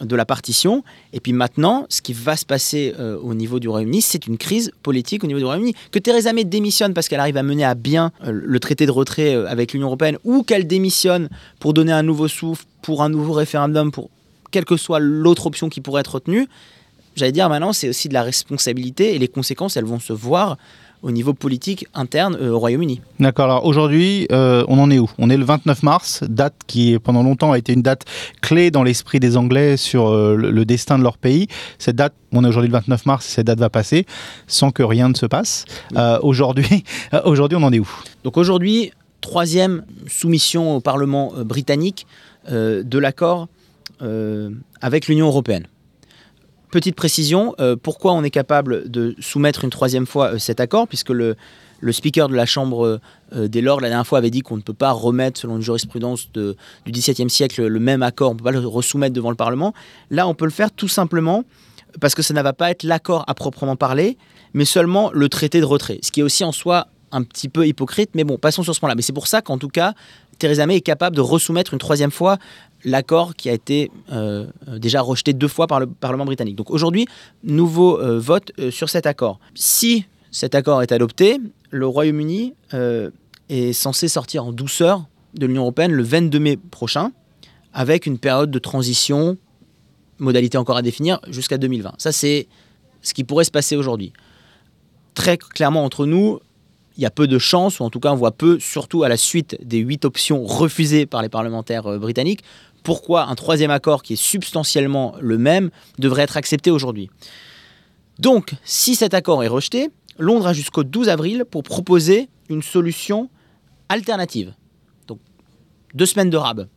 de 0.00 0.16
la 0.16 0.24
partition, 0.24 0.84
et 1.12 1.20
puis 1.20 1.32
maintenant, 1.32 1.86
ce 1.88 2.02
qui 2.02 2.12
va 2.12 2.36
se 2.36 2.44
passer 2.44 2.94
euh, 2.98 3.18
au 3.18 3.34
niveau 3.34 3.60
du 3.60 3.68
Royaume-Uni, 3.68 4.02
c'est 4.02 4.26
une 4.26 4.38
crise 4.38 4.72
politique 4.82 5.24
au 5.24 5.26
niveau 5.26 5.38
du 5.38 5.44
Royaume-Uni. 5.44 5.74
Que 5.90 5.98
Theresa 5.98 6.32
May 6.32 6.44
démissionne 6.44 6.94
parce 6.94 7.08
qu'elle 7.08 7.20
arrive 7.20 7.36
à 7.36 7.42
mener 7.42 7.64
à 7.64 7.74
bien 7.74 8.12
euh, 8.24 8.30
le 8.32 8.60
traité 8.60 8.86
de 8.86 8.90
retrait 8.90 9.34
euh, 9.34 9.46
avec 9.48 9.72
l'Union 9.72 9.86
européenne, 9.86 10.18
ou 10.24 10.42
qu'elle 10.42 10.66
démissionne 10.66 11.28
pour 11.60 11.74
donner 11.74 11.92
un 11.92 12.02
nouveau 12.02 12.28
souffle, 12.28 12.64
pour 12.82 13.02
un 13.02 13.08
nouveau 13.08 13.32
référendum, 13.32 13.90
pour 13.90 14.10
quelle 14.50 14.64
que 14.64 14.76
soit 14.76 15.00
l'autre 15.00 15.46
option 15.46 15.68
qui 15.68 15.80
pourrait 15.80 16.00
être 16.00 16.14
retenue, 16.14 16.46
j'allais 17.14 17.32
dire 17.32 17.48
maintenant, 17.48 17.72
c'est 17.72 17.88
aussi 17.88 18.08
de 18.08 18.14
la 18.14 18.22
responsabilité, 18.22 19.14
et 19.14 19.18
les 19.18 19.28
conséquences, 19.28 19.76
elles 19.76 19.84
vont 19.84 20.00
se 20.00 20.12
voir 20.12 20.56
au 21.06 21.12
niveau 21.12 21.34
politique 21.34 21.86
interne 21.94 22.36
euh, 22.40 22.50
au 22.50 22.58
Royaume-Uni. 22.58 23.00
D'accord, 23.20 23.44
alors 23.44 23.64
aujourd'hui, 23.64 24.26
euh, 24.32 24.64
on 24.66 24.80
en 24.80 24.90
est 24.90 24.98
où? 24.98 25.08
On 25.18 25.30
est 25.30 25.36
le 25.36 25.44
29 25.44 25.84
mars, 25.84 26.24
date 26.28 26.54
qui 26.66 26.98
pendant 26.98 27.22
longtemps 27.22 27.52
a 27.52 27.58
été 27.58 27.72
une 27.72 27.82
date 27.82 28.04
clé 28.42 28.72
dans 28.72 28.82
l'esprit 28.82 29.20
des 29.20 29.36
Anglais 29.36 29.76
sur 29.76 30.08
euh, 30.08 30.34
le, 30.34 30.50
le 30.50 30.64
destin 30.64 30.98
de 30.98 31.04
leur 31.04 31.16
pays. 31.16 31.46
Cette 31.78 31.94
date, 31.94 32.12
on 32.32 32.44
est 32.44 32.48
aujourd'hui 32.48 32.70
le 32.70 32.76
29 32.76 33.06
mars, 33.06 33.24
cette 33.24 33.46
date 33.46 33.60
va 33.60 33.70
passer 33.70 34.04
sans 34.48 34.72
que 34.72 34.82
rien 34.82 35.08
ne 35.08 35.14
se 35.14 35.26
passe. 35.26 35.64
Aujourd'hui, 36.22 36.82
aujourd'hui, 37.24 37.56
on 37.56 37.62
en 37.62 37.72
est 37.72 37.78
où? 37.78 37.88
Donc 38.24 38.36
aujourd'hui, 38.36 38.90
troisième 39.20 39.84
soumission 40.08 40.74
au 40.74 40.80
Parlement 40.80 41.32
britannique 41.44 42.06
de 42.50 42.98
l'accord 42.98 43.46
avec 44.80 45.06
l'Union 45.06 45.28
européenne. 45.28 45.66
Petite 46.70 46.96
précision, 46.96 47.54
euh, 47.60 47.76
pourquoi 47.80 48.12
on 48.12 48.24
est 48.24 48.30
capable 48.30 48.90
de 48.90 49.14
soumettre 49.20 49.62
une 49.62 49.70
troisième 49.70 50.04
fois 50.04 50.34
euh, 50.34 50.38
cet 50.38 50.58
accord, 50.58 50.88
puisque 50.88 51.10
le, 51.10 51.36
speaker 51.90 52.28
de 52.28 52.34
la 52.34 52.44
Chambre 52.44 53.00
euh, 53.32 53.48
des 53.48 53.60
Lords 53.60 53.80
la 53.80 53.88
dernière 53.88 54.06
fois 54.06 54.18
avait 54.18 54.30
dit 54.30 54.40
qu'on 54.40 54.56
ne 54.56 54.62
peut 54.62 54.74
pas 54.74 54.90
remettre, 54.90 55.38
selon 55.38 55.56
une 55.56 55.62
jurisprudence 55.62 56.32
de- 56.32 56.56
du 56.84 56.90
XVIIe 56.90 57.30
siècle, 57.30 57.66
le 57.66 57.80
même 57.80 58.02
accord, 58.02 58.30
on 58.30 58.34
ne 58.34 58.38
peut 58.38 58.44
pas 58.44 58.50
le 58.50 58.66
resoumettre 58.66 59.14
devant 59.14 59.30
le 59.30 59.36
Parlement. 59.36 59.74
Là, 60.10 60.26
on 60.26 60.34
peut 60.34 60.44
le 60.44 60.50
faire 60.50 60.72
tout 60.72 60.88
simplement 60.88 61.44
parce 62.00 62.16
que 62.16 62.22
ça 62.22 62.34
ne 62.34 62.42
va 62.42 62.52
pas 62.52 62.70
être 62.70 62.82
l'accord 62.82 63.24
à 63.28 63.34
proprement 63.34 63.76
parler, 63.76 64.18
mais 64.52 64.64
seulement 64.64 65.10
le 65.14 65.28
traité 65.28 65.60
de 65.60 65.64
retrait, 65.64 66.00
ce 66.02 66.10
qui 66.10 66.20
est 66.20 66.24
aussi 66.24 66.42
en 66.42 66.52
soi 66.52 66.88
un 67.12 67.22
petit 67.22 67.48
peu 67.48 67.66
hypocrite, 67.66 68.10
mais 68.14 68.24
bon, 68.24 68.38
passons 68.38 68.62
sur 68.62 68.74
ce 68.74 68.80
point-là. 68.80 68.94
Mais 68.94 69.02
c'est 69.02 69.12
pour 69.12 69.26
ça 69.26 69.42
qu'en 69.42 69.58
tout 69.58 69.68
cas, 69.68 69.94
Theresa 70.38 70.66
May 70.66 70.76
est 70.76 70.80
capable 70.80 71.16
de 71.16 71.20
resoumettre 71.20 71.72
une 71.72 71.78
troisième 71.78 72.10
fois 72.10 72.38
l'accord 72.84 73.34
qui 73.34 73.48
a 73.48 73.52
été 73.52 73.90
euh, 74.12 74.46
euh, 74.68 74.78
déjà 74.78 75.00
rejeté 75.00 75.32
deux 75.32 75.48
fois 75.48 75.66
par 75.66 75.80
le 75.80 75.86
Parlement 75.86 76.24
britannique. 76.24 76.56
Donc 76.56 76.70
aujourd'hui, 76.70 77.06
nouveau 77.42 78.00
euh, 78.00 78.18
vote 78.18 78.52
sur 78.70 78.88
cet 78.88 79.06
accord. 79.06 79.40
Si 79.54 80.04
cet 80.30 80.54
accord 80.54 80.82
est 80.82 80.92
adopté, 80.92 81.38
le 81.70 81.86
Royaume-Uni 81.86 82.54
est 83.48 83.72
censé 83.72 84.08
sortir 84.08 84.44
en 84.44 84.52
douceur 84.52 85.06
de 85.34 85.46
l'Union 85.46 85.62
européenne 85.62 85.92
le 85.92 86.02
22 86.02 86.38
mai 86.38 86.56
prochain, 86.56 87.12
avec 87.72 88.06
une 88.06 88.18
période 88.18 88.50
de 88.50 88.58
transition 88.58 89.36
modalités 90.18 90.58
encore 90.58 90.76
à 90.76 90.82
définir, 90.82 91.20
jusqu'à 91.28 91.58
2020. 91.58 91.94
Ça, 91.98 92.12
c'est 92.12 92.48
ce 93.02 93.14
qui 93.14 93.24
pourrait 93.24 93.44
se 93.44 93.50
passer 93.50 93.76
aujourd'hui. 93.76 94.12
Très 95.14 95.36
clairement, 95.36 95.84
entre 95.84 96.06
nous, 96.06 96.40
il 96.96 97.02
y 97.02 97.06
a 97.06 97.10
peu 97.10 97.26
de 97.26 97.38
chances, 97.38 97.80
ou 97.80 97.84
en 97.84 97.90
tout 97.90 98.00
cas 98.00 98.12
on 98.12 98.16
voit 98.16 98.32
peu, 98.32 98.58
surtout 98.58 99.02
à 99.02 99.08
la 99.08 99.16
suite 99.16 99.56
des 99.62 99.78
huit 99.78 100.04
options 100.04 100.44
refusées 100.44 101.06
par 101.06 101.22
les 101.22 101.28
parlementaires 101.28 101.86
euh, 101.86 101.98
britanniques, 101.98 102.42
pourquoi 102.82 103.24
un 103.24 103.34
troisième 103.34 103.70
accord 103.70 104.02
qui 104.02 104.14
est 104.14 104.16
substantiellement 104.16 105.14
le 105.20 105.38
même 105.38 105.70
devrait 105.98 106.22
être 106.22 106.36
accepté 106.36 106.70
aujourd'hui. 106.70 107.10
Donc, 108.18 108.54
si 108.64 108.94
cet 108.94 109.12
accord 109.12 109.42
est 109.42 109.48
rejeté, 109.48 109.90
Londres 110.18 110.46
a 110.46 110.52
jusqu'au 110.52 110.84
12 110.84 111.08
avril 111.08 111.44
pour 111.50 111.62
proposer 111.62 112.28
une 112.48 112.62
solution 112.62 113.28
alternative. 113.88 114.54
Donc, 115.08 115.18
deux 115.94 116.06
semaines 116.06 116.30
de 116.30 116.36
rab. 116.36 116.68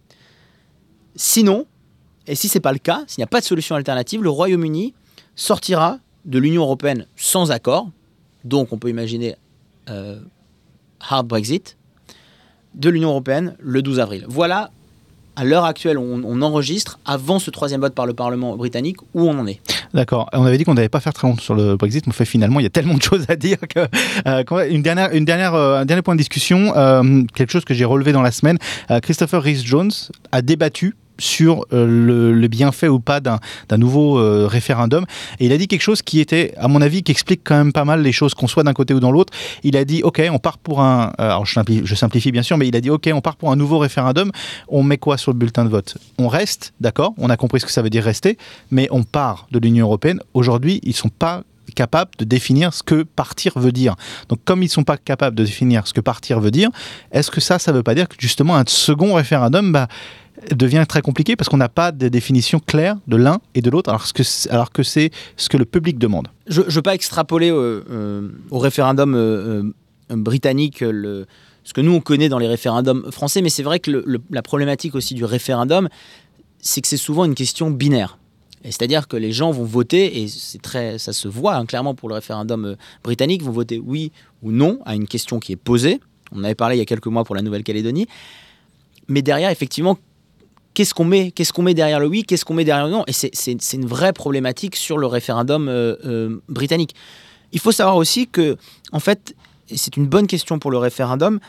Sinon, 1.16 1.66
et 2.28 2.36
si 2.36 2.50
ce 2.50 2.58
n'est 2.58 2.62
pas 2.62 2.74
le 2.74 2.80
cas, 2.80 3.04
s'il 3.08 3.22
n'y 3.22 3.26
a 3.26 3.28
pas 3.28 3.40
de 3.40 3.46
solution 3.46 3.76
alternative, 3.76 4.24
le 4.24 4.30
Royaume-Uni 4.30 4.94
sortira 5.36 6.00
de 6.26 6.40
l'Union 6.40 6.64
européenne 6.64 7.08
sans 7.16 7.52
accord. 7.52 7.90
Donc, 8.44 8.74
on 8.74 8.78
peut 8.78 8.90
imaginer 8.90 9.36
hard 11.00 11.28
Brexit 11.28 11.78
de 12.76 12.90
l'Union 12.90 13.10
européenne 13.10 13.56
le 13.60 13.82
12 13.82 14.00
avril. 14.00 14.26
Voilà, 14.28 14.72
à 15.40 15.46
l'heure 15.46 15.64
actuelle, 15.64 15.98
on, 15.98 16.42
enregistre 16.42 17.00
avant 17.06 17.40
ce 17.40 17.50
troisième 17.50 17.80
vote 17.80 17.96
par 17.96 18.06
le 18.06 18.14
Parlement 18.14 18.58
britannique 18.58 18.98
où 19.14 19.22
on 19.22 19.40
en 19.40 19.48
est. 19.48 19.62
D'accord. 19.94 20.30
On 20.34 20.44
avait 20.44 20.58
dit 20.58 20.66
qu'on 20.66 20.74
n'allait 20.74 20.90
pas 20.90 21.00
faire 21.00 21.14
très 21.14 21.30
long 21.30 21.38
sur 21.38 21.56
le 21.56 21.78
Brexit, 21.78 22.06
mais 22.08 22.14
fait, 22.14 22.26
finalement, 22.26 22.60
il 22.60 22.64
y 22.64 22.66
a 22.66 22.70
tellement 22.70 22.96
de 22.96 23.02
choses 23.02 23.26
à 23.30 23.38
dire 23.38 23.58
que 23.60 23.88
euh, 24.28 24.70
une 24.70 24.82
dernière, 24.82 25.14
une 25.14 25.24
dernière, 25.24 25.54
euh, 25.54 25.80
un 25.80 25.86
dernier 25.86 26.02
point 26.02 26.16
de 26.16 26.20
discussion, 26.20 26.76
euh, 26.76 27.24
quelque 27.36 27.52
chose 27.52 27.64
que 27.64 27.74
j'ai 27.74 27.86
relevé 27.86 28.12
dans 28.12 28.22
la 28.22 28.32
semaine. 28.32 28.58
Euh, 28.92 29.00
Christopher 29.00 29.42
Rhys 29.42 29.64
Jones 29.64 29.92
a 30.34 30.42
débattu 30.42 30.96
sur 31.20 31.66
euh, 31.74 31.86
le, 31.86 32.34
le 32.34 32.48
bienfait 32.48 32.88
ou 32.88 33.00
pas 33.00 33.20
d'un 33.20 33.40
nouveau 33.78 34.20
euh, 34.20 34.48
référendum. 34.48 35.06
Et 35.40 35.46
il 35.46 35.52
a 35.52 35.58
dit 35.58 35.68
quelque 35.68 35.82
chose 35.82 36.02
qui 36.02 36.20
était, 36.20 36.54
à 36.58 36.68
mon 36.68 36.82
avis, 36.82 37.04
qui 37.04 37.12
explique 37.12 37.42
quand 37.44 37.58
même 37.58 37.74
pas 37.74 37.86
mal 37.86 38.02
les 38.02 38.12
choses, 38.12 38.34
qu'on 38.34 38.48
soit 38.48 38.64
d'un 38.64 38.74
côté 38.74 38.94
ou 38.94 39.00
dans 39.00 39.12
l'autre. 39.12 39.34
Il 39.64 39.78
a 39.78 39.86
dit, 39.86 40.02
OK, 40.04 40.22
on 40.32 40.40
part 40.40 40.58
pour 40.58 40.82
un... 40.82 41.14
euh, 41.20 41.30
Alors, 41.30 41.46
je 41.46 41.96
simplifie, 41.96 42.32
bien 42.32 42.44
sûr, 42.44 42.58
mais 42.58 42.68
il 42.68 42.76
a 42.76 42.82
dit, 42.82 42.90
OK, 42.90 43.10
on 43.14 43.22
part 43.22 43.36
pour 43.36 43.52
un 43.52 43.56
nouveau 43.56 43.78
référendum. 43.78 44.32
On 44.68 44.84
met 44.84 44.98
quoi 44.98 45.18
sur 45.18 45.32
le 45.32 45.38
bulletin 45.38 45.66
de 45.66 45.70
vote? 45.70 45.98
On 46.18 46.28
reste, 46.28 46.74
d'accord? 46.80 47.14
On 47.18 47.30
a 47.30 47.38
compris 47.38 47.60
ce 47.60 47.66
que 47.66 47.72
ça 47.72 47.82
veut 47.82 47.90
dire 47.90 48.04
rester, 48.04 48.38
mais 48.72 48.88
on 48.92 49.04
part 49.04 49.48
de 49.52 49.60
l'Union 49.60 49.86
européenne. 49.86 50.20
Aujourd'hui, 50.34 50.80
ils 50.84 50.96
sont 50.96 51.10
pas 51.10 51.44
capables 51.76 52.12
de 52.18 52.26
définir 52.26 52.74
ce 52.74 52.82
que 52.82 53.04
partir 53.04 53.54
veut 53.58 53.72
dire. 53.72 53.96
Donc 54.28 54.40
comme 54.44 54.62
ils 54.64 54.66
ne 54.66 54.72
sont 54.72 54.84
pas 54.84 54.98
capables 54.98 55.36
de 55.36 55.44
définir 55.44 55.86
ce 55.86 55.94
que 55.94 56.02
partir 56.02 56.40
veut 56.40 56.50
dire, 56.52 56.70
est-ce 57.12 57.30
que 57.30 57.40
ça, 57.40 57.60
ça 57.60 57.72
ne 57.72 57.78
veut 57.78 57.84
pas 57.84 57.94
dire 57.94 58.08
que 58.08 58.16
justement 58.18 58.56
un 58.56 58.64
second 58.66 59.14
référendum 59.14 59.72
bah, 59.72 59.88
devient 60.56 60.86
très 60.88 61.02
compliqué 61.02 61.36
parce 61.36 61.50
qu'on 61.50 61.58
n'a 61.58 61.70
pas 61.70 61.92
de 61.92 62.08
définition 62.08 62.60
claire 62.60 62.96
de 63.08 63.18
l'un 63.18 63.40
et 63.56 63.62
de 63.62 63.70
l'autre, 63.70 63.90
alors 63.90 64.72
que 64.74 64.84
c'est- 64.84 65.12
ce 65.38 65.50
que 65.50 65.58
le 65.58 65.66
public 65.66 65.98
demande 66.00 66.28
Je 66.48 66.62
ne 66.62 66.70
veux 66.70 66.82
pas 66.82 66.96
extrapoler 66.96 67.50
euh, 67.52 67.84
euh, 67.90 68.30
au 68.50 68.60
référendum 68.60 69.14
euh, 69.16 69.64
britannique 70.10 70.80
ce 70.80 71.74
que 71.74 71.82
nous 71.82 71.92
on 71.92 72.00
connaît 72.02 72.30
dans 72.30 72.40
les 72.40 72.48
référendums 72.48 73.12
français, 73.12 73.42
mais 73.42 73.50
c'est 73.50 73.64
vrai 73.64 73.80
que 73.80 73.92
la 74.32 74.42
problématique 74.42 74.96
aussi 74.96 75.14
du 75.14 75.26
référendum, 75.26 75.88
c'est 76.60 76.82
que 76.82 76.88
c'est 76.88 76.98
souvent 76.98 77.26
une 77.26 77.36
question 77.36 77.70
binaire. 77.70 78.18
C'est-à-dire 78.64 79.08
que 79.08 79.16
les 79.18 79.32
gens 79.32 79.52
vont 79.52 79.64
voter, 79.64 80.22
et 80.24 80.26
très, 80.62 80.98
ça 80.98 81.14
se 81.14 81.28
voit 81.28 81.56
hein, 81.56 81.66
clairement 81.66 81.96
pour 81.96 82.10
le 82.10 82.16
référendum 82.16 82.76
britannique, 83.04 83.44
vont 83.44 83.52
voter 83.52 83.80
oui 83.80 84.12
ou 84.42 84.52
non 84.52 84.80
à 84.86 84.96
une 84.96 85.08
question 85.08 85.40
qui 85.40 85.52
est 85.54 85.58
posée. 85.58 86.00
On 86.32 86.44
avait 86.44 86.56
parlé 86.56 86.76
il 86.76 86.80
y 86.80 86.82
a 86.82 86.86
quelques 86.86 87.08
mois 87.08 87.24
pour 87.24 87.36
la 87.36 87.42
Nouvelle-Calédonie. 87.42 88.08
Mais 89.08 89.22
derrière, 89.22 89.50
effectivement, 89.50 89.98
qu'est-ce 90.74 90.94
qu'on 90.94 91.06
met 91.06 91.32
Qu'est-ce 91.32 91.54
qu'on 91.54 91.62
met 91.64 91.74
derrière 91.74 92.00
le 92.00 92.08
oui 92.08 92.24
Qu'est-ce 92.24 92.46
qu'on 92.46 92.54
met 92.54 92.64
derrière 92.66 92.86
le 92.86 92.92
non 92.92 93.04
Et 93.08 93.14
c'est- 93.14 93.74
une 93.74 93.86
vraie 93.86 94.14
problématique 94.14 94.76
sur 94.76 94.98
le 94.98 95.08
référendum 95.08 95.68
euh, 95.68 95.96
euh, 96.06 96.42
britannique. 96.48 96.96
Il 97.52 97.60
faut 97.60 97.72
savoir 97.72 97.96
aussi 97.98 98.28
que, 98.28 98.58
en 98.92 99.00
fait, 99.00 99.36
c'est 99.76 99.98
une 99.98 100.08
bonne 100.08 100.28
question 100.28 100.60
pour 100.60 100.72
le 100.72 100.78
référendum, 100.78 101.40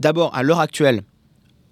d'abord, 0.00 0.34
à 0.34 0.42
l'heure 0.42 0.60
actuelle, 0.60 1.02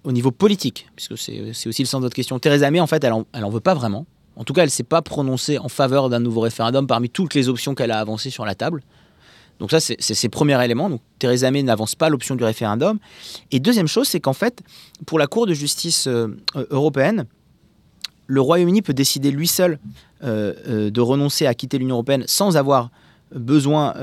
au 0.03 0.11
niveau 0.11 0.31
politique, 0.31 0.87
puisque 0.95 1.17
c'est 1.17 1.51
c'est 1.53 1.69
aussi 1.69 1.81
le 1.83 1.87
sens 1.87 2.01
de 2.01 2.05
votre 2.05 2.15
question, 2.15 2.37
Theresa 2.39 2.69
May, 2.71 2.79
en 2.79 2.87
fait, 2.87 3.03
elle 3.03 3.13
en, 3.13 3.25
elle 3.33 3.43
en 3.45 3.49
veut 3.49 3.59
pas 3.59 3.73
vraiment. 3.73 4.05
En 4.35 4.43
tout 4.43 4.53
cas, 4.53 4.61
elle 4.63 4.67
ne 4.67 4.71
s'est 4.71 4.83
pas 4.83 5.01
prononcée 5.01 5.57
en 5.59 5.69
faveur 5.69 6.09
d'un 6.09 6.19
nouveau 6.19 6.41
référendum 6.41 6.87
parmi 6.87 7.09
toutes 7.09 7.33
les 7.35 7.47
options 7.47 7.73
qu'elle 7.73 7.91
a 7.91 7.99
avancées 7.99 8.29
sur 8.29 8.45
la 8.45 8.53
table. 8.53 8.81
Donc 9.59 9.71
ça, 9.71 9.79
c'est 9.79 9.99
ses 9.99 10.29
premiers 10.29 10.63
éléments. 10.63 10.89
Donc 10.89 11.01
Theresa 11.19 11.49
May 11.51 11.63
n'avance 11.63 11.95
pas 11.95 12.09
l'option 12.09 12.35
du 12.35 12.43
référendum. 12.43 12.99
Et 13.51 13.59
deuxième 13.59 13.87
chose, 13.87 14.07
c'est 14.07 14.19
qu'en 14.19 14.33
fait, 14.33 14.61
pour 15.05 15.19
la 15.19 15.27
Cour 15.27 15.47
de 15.47 15.53
justice 15.53 16.07
euh, 16.07 16.27
euh, 16.55 16.65
européenne, 16.69 17.25
le 18.27 18.41
Royaume-Uni 18.41 18.81
peut 18.81 18.93
décider 18.93 19.31
lui 19.31 19.47
seul 19.47 19.79
euh, 20.23 20.89
de 20.89 21.01
renoncer 21.01 21.45
à 21.45 21.53
quitter 21.53 21.77
l'Union 21.77 21.95
européenne 21.95 22.23
sans 22.25 22.57
avoir 22.57 22.89
besoin 23.33 23.93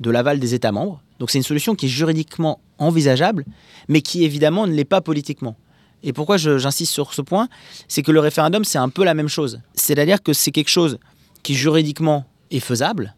de 0.00 0.10
l'aval 0.10 0.40
des 0.40 0.54
États 0.54 0.72
membres. 0.72 1.02
Donc 1.18 1.30
c'est 1.30 1.38
une 1.38 1.44
solution 1.44 1.74
qui 1.74 1.86
est 1.86 1.88
juridiquement 1.88 2.60
envisageable, 2.78 3.44
mais 3.88 4.00
qui 4.02 4.24
évidemment 4.24 4.66
ne 4.66 4.72
l'est 4.72 4.84
pas 4.84 5.00
politiquement. 5.00 5.56
Et 6.02 6.12
pourquoi 6.12 6.36
j'insiste 6.36 6.92
sur 6.92 7.14
ce 7.14 7.22
point? 7.22 7.48
C'est 7.86 8.02
que 8.02 8.10
le 8.10 8.20
référendum, 8.20 8.64
c'est 8.64 8.78
un 8.78 8.88
peu 8.88 9.04
la 9.04 9.14
même 9.14 9.28
chose. 9.28 9.60
C'est-à-dire 9.74 10.22
que 10.22 10.32
c'est 10.32 10.50
quelque 10.50 10.70
chose 10.70 10.98
qui 11.42 11.54
juridiquement 11.54 12.24
est 12.50 12.60
faisable, 12.60 13.14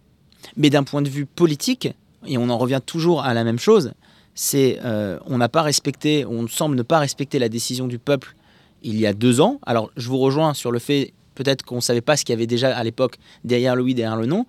mais 0.57 0.71
d'un 0.71 0.85
point 0.85 1.03
de 1.03 1.09
vue 1.09 1.27
politique, 1.27 1.89
et 2.27 2.39
on 2.39 2.49
en 2.49 2.59
revient 2.59 2.81
toujours 2.85 3.23
à 3.23 3.35
la 3.35 3.45
même 3.45 3.59
chose, 3.59 3.93
c'est 4.35 4.79
euh, 4.85 5.19
on 5.27 5.39
n'a 5.39 5.49
pas 5.49 5.63
respecté, 5.63 6.25
on 6.27 6.47
semble 6.49 6.77
ne 6.77 6.83
pas 6.83 6.99
respecter 6.99 7.39
la 7.39 7.49
décision 7.49 7.87
du 7.87 7.99
peuple 7.99 8.35
il 8.83 8.99
y 8.99 9.07
a 9.07 9.13
deux 9.13 9.41
ans. 9.41 9.61
Alors 9.65 9.91
je 9.97 10.09
vous 10.09 10.19
rejoins 10.19 10.55
sur 10.55 10.73
le 10.73 10.79
fait 10.79 11.13
peut-être 11.35 11.65
qu'on 11.65 11.77
ne 11.77 11.81
savait 11.81 12.01
pas 12.01 12.17
ce 12.17 12.25
qu'il 12.25 12.33
y 12.33 12.37
avait 12.37 12.47
déjà 12.47 12.77
à 12.77 12.85
l'époque 12.85 13.19
derrière 13.45 13.77
le 13.77 13.83
oui, 13.83 13.95
derrière 13.95 14.17
le 14.17 14.27
non, 14.27 14.47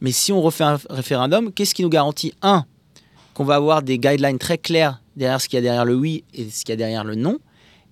mais 0.00 0.12
si 0.12 0.32
on 0.32 0.42
refait 0.42 0.64
un 0.64 0.78
référendum, 0.90 1.52
qu'est-ce 1.52 1.74
qui 1.74 1.82
nous 1.82 1.88
garantit? 1.88 2.34
Un, 2.42 2.64
qu'on 3.34 3.44
va 3.44 3.54
avoir 3.54 3.82
des 3.82 3.98
guidelines 3.98 4.38
très 4.38 4.58
claires 4.58 5.00
derrière 5.16 5.40
ce 5.40 5.48
qu'il 5.48 5.56
y 5.56 5.60
a 5.60 5.62
derrière 5.62 5.84
le 5.84 5.94
oui 5.94 6.24
et 6.34 6.48
ce 6.50 6.64
qu'il 6.64 6.70
y 6.70 6.74
a 6.74 6.76
derrière 6.76 7.04
le 7.04 7.14
non, 7.14 7.38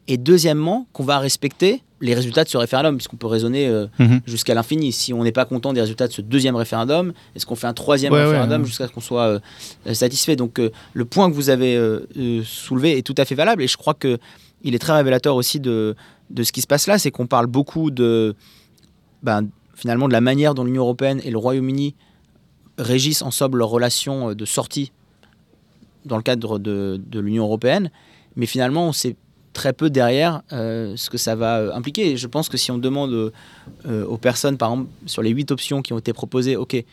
et 0.07 0.19
deuxièmement, 0.19 0.87
qu'on 0.93 1.05
va 1.05 1.19
respecter 1.19 1.83
les 2.05 2.15
résultats 2.15 2.45
de 2.45 2.49
ce 2.49 2.57
référendum, 2.59 2.97
puisqu'on 2.97 3.17
peut 3.17 3.27
raisonner 3.27 3.67
euh, 3.67 3.87
Mhm. 3.99 4.21
jusqu'à 4.27 4.55
l'infini. 4.55 4.93
Si 4.93 5.13
on 5.13 5.25
n'est 5.25 5.33
pas 5.33 5.45
content 5.47 5.73
des 5.73 5.81
résultats 5.81 6.07
de 6.07 6.13
ce 6.13 6.21
deuxième 6.23 6.55
référendum, 6.55 7.13
est-ce 7.35 7.47
qu'on 7.47 7.57
fait 7.57 7.67
un 7.67 7.73
troisième 7.75 8.13
Ouais, 8.13 8.25
référendum 8.25 8.61
ouais. 8.63 8.67
jusqu'à 8.69 8.87
ce 8.87 8.93
qu'on 8.93 9.01
soit 9.01 9.41
euh, 9.87 9.95
satisfait? 9.95 10.37
Donc 10.37 10.59
euh, 10.59 10.71
le 10.93 11.05
point 11.05 11.31
que 11.31 11.35
vous 11.35 11.49
avez 11.51 11.77
soulevé 12.45 12.99
est 12.99 13.03
tout 13.03 13.15
à 13.19 13.25
fait 13.25 13.35
valable, 13.35 13.63
et 13.63 13.69
je 13.69 13.77
crois 13.77 13.95
que 13.95 14.19
il 14.63 14.75
est 14.75 14.79
très 14.79 14.93
révélateur 14.95 15.35
aussi 15.37 15.61
de, 15.61 15.95
de 16.31 16.43
ce 16.43 16.53
qui 16.53 16.61
se 16.61 16.67
passe 16.67 16.87
là, 16.87 16.99
c'est 16.99 17.11
qu'on 17.11 17.27
parle 17.27 17.47
beaucoup 17.47 17.91
de 17.91 18.35
ben, 19.23 19.47
finalement 19.75 20.07
de 20.09 20.13
la 20.13 20.21
manière 20.21 20.55
dont 20.55 20.65
l'Union 20.65 20.83
européenne 20.83 21.21
et 21.25 21.31
le 21.31 21.39
Royaume-Uni 21.39 21.95
régissent 22.79 23.23
ensemble 23.23 23.59
leurs 23.59 23.69
relations 23.71 24.35
de 24.35 24.45
sortie 24.45 24.93
dans 26.05 26.17
le 26.17 26.23
cadre 26.23 26.59
de, 26.59 27.01
de 27.07 27.19
l'Union 27.21 27.45
européenne, 27.45 27.91
mais 28.37 28.47
finalement 28.47 28.89
on 28.89 28.93
sait 28.93 29.17
très 29.55 29.73
peu 29.73 29.89
derrière 29.89 30.43
euh, 30.53 30.95
ce 30.97 31.09
que 31.09 31.17
ça 31.17 31.35
va 31.35 31.61
euh, 31.61 31.73
impliquer. 31.73 32.19
Je 32.19 32.27
pense 32.27 32.51
que 32.51 32.59
si 32.59 32.71
on 32.71 32.77
demande 32.77 33.33
euh, 33.87 34.05
aux 34.05 34.19
personnes, 34.19 34.59
par 34.59 34.73
exemple, 34.73 34.91
sur 35.07 35.23
les 35.23 35.31
huit 35.31 35.51
options 35.51 35.81
qui 35.81 35.95
ont 35.95 35.99
été 35.99 36.13
proposées, 36.13 36.57
ok, 36.57 36.85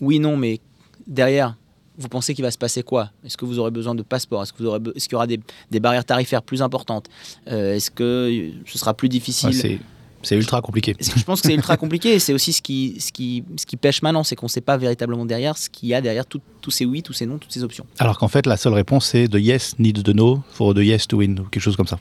oui, 0.00 0.18
non, 0.18 0.36
mais 0.36 0.58
derrière, 1.06 1.56
vous 1.96 2.08
pensez 2.08 2.34
qu'il 2.34 2.44
va 2.44 2.50
se 2.50 2.58
passer 2.58 2.82
quoi? 2.82 3.10
Est-ce 3.24 3.36
que 3.36 3.44
vous 3.44 3.58
aurez 3.60 3.70
besoin 3.70 3.94
de 3.94 4.02
passeport? 4.02 4.42
Est-ce 4.42 4.52
est-ce 4.96 5.04
qu'il 5.04 5.12
y 5.12 5.16
aura 5.16 5.26
des, 5.26 5.40
des 5.70 5.80
barrières 5.80 6.04
tarifaires 6.04 6.42
plus 6.42 6.62
importantes? 6.62 7.06
Est-ce 7.46 7.90
que 7.90 8.50
ce 8.66 8.78
sera 8.78 8.94
plus 8.94 9.08
difficile? 9.08 9.50
Ouais, 9.50 9.80
c'est- 10.22 10.36
ultra 10.36 10.60
compliqué. 10.60 10.94
Je 11.00 11.22
pense 11.24 11.40
que 11.42 11.48
c'est 11.48 11.54
ultra 11.54 11.76
compliqué 11.78 12.14
et 12.14 12.18
c'est 12.18 12.32
aussi 12.32 12.52
ce 12.52 12.60
qui, 12.62 12.96
ce, 13.00 13.12
qui, 13.12 13.44
ce 13.56 13.66
qui 13.66 13.76
pêche 13.76 14.02
maintenant, 14.02 14.24
c'est 14.24 14.36
qu'on 14.36 14.46
ne 14.46 14.50
sait 14.50 14.60
pas 14.60 14.76
véritablement 14.76 15.24
derrière 15.24 15.56
ce 15.56 15.68
qu'il 15.70 15.88
y 15.88 15.94
a 15.94 16.00
derrière 16.00 16.26
tout- 16.26 16.40
tous 16.60 16.70
ces 16.70 16.84
oui, 16.84 17.02
tous 17.02 17.12
ces 17.12 17.26
non, 17.26 17.38
toutes 17.38 17.52
ces 17.52 17.62
options. 17.62 17.86
Alors 17.98 18.18
qu'en 18.18 18.28
fait, 18.28 18.46
la 18.46 18.56
seule 18.56 18.74
réponse, 18.74 19.06
c'est 19.06 19.28
the 19.28 19.36
yes 19.36 19.74
needs 19.78 20.02
the 20.02 20.14
no 20.14 20.42
for 20.52 20.74
the 20.74 20.78
yes 20.78 21.06
to 21.06 21.18
win, 21.18 21.38
ou 21.40 21.44
quelque 21.44 21.62
chose 21.62 21.76
comme 21.76 21.86
ça. 21.86 21.98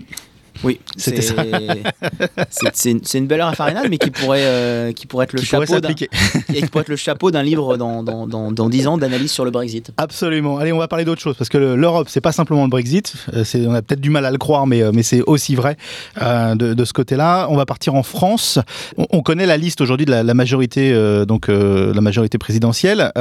Oui, 0.64 0.80
C'était 0.98 1.22
c'est- 1.22 1.36
c'est- 2.74 2.92
une, 2.92 3.02
une 3.14 3.28
belle 3.28 3.42
heure 3.42 3.48
à 3.50 3.54
farinade, 3.54 3.88
mais 3.90 3.98
qui 3.98 4.10
pourrait, 4.12 4.44
euh, 4.44 4.92
qui 4.92 5.06
pourrait 5.08 5.26
être 5.26 5.34
le 5.34 5.40
Qui 5.40 5.46
chapeau 5.46 5.80
d'un 5.80 5.90
le 6.88 6.96
chapeau 6.96 7.32
livre 7.44 7.78
dans, 7.78 8.04
dans, 8.04 8.28
dans, 8.28 8.52
dans 8.52 8.70
10 8.70 8.88
ans 8.88 8.98
d'analyse 8.98 9.32
sur 9.32 9.46
le 9.46 9.52
Brexit. 9.52 9.92
Absolument. 9.98 10.58
Allez, 10.58 10.72
on 10.74 10.78
va 10.78 10.88
parler 10.88 11.06
d'autre 11.06 11.22
chose 11.22 11.36
parce 11.38 11.50
que 11.50 11.58
le- 11.58 11.76
l'Europe, 11.76 12.08
c'est 12.10 12.22
pas 12.22 12.32
simplement 12.32 12.64
le 12.64 12.70
Brexit. 12.70 13.14
Euh, 13.34 13.44
c'est- 13.44 13.66
on 13.66 13.74
a 13.74 13.82
peut-être 13.82 14.02
du 14.02 14.10
mal 14.10 14.26
à 14.26 14.32
le 14.32 14.38
croire, 14.38 14.68
mais, 14.68 14.82
euh, 14.82 14.92
mais 14.94 15.04
c'est 15.04 15.22
aussi 15.22 15.56
vrai 15.56 15.78
euh, 16.22 16.56
de, 16.56 16.74
de 16.74 16.86
ce 16.86 16.94
côté-là. 16.94 17.48
On 17.50 17.56
va 17.58 17.66
partir 17.66 17.96
en 17.96 18.04
France. 18.04 18.60
On, 18.98 19.06
on 19.12 19.22
connaît 19.22 19.46
la 19.46 19.58
liste 19.58 19.82
aujourd'hui 19.82 20.06
de 20.06 20.12
la, 20.12 20.24
la 20.24 20.34
majorité, 20.34 20.92
euh, 20.94 21.26
donc 21.26 21.48
la 21.50 22.02
majorité 22.02 22.38
présidentielle. 22.38 23.12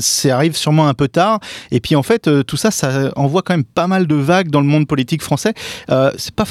Ça 0.00 0.34
arrive 0.34 0.56
sûrement 0.56 0.88
un 0.88 0.94
peu 0.94 1.08
tard. 1.08 1.40
Et 1.70 1.80
puis 1.80 1.96
en 1.96 2.02
fait, 2.02 2.28
tout 2.46 2.56
ça, 2.56 2.70
ça 2.70 3.10
envoie 3.16 3.42
quand 3.42 3.54
même 3.54 3.64
pas 3.64 3.86
mal 3.86 4.06
de 4.06 4.14
vagues 4.14 4.48
dans 4.50 4.60
le 4.60 4.66
monde 4.66 4.86
politique 4.86 5.22
français. 5.22 5.54
C'est 6.16 6.34
pas 6.34 6.44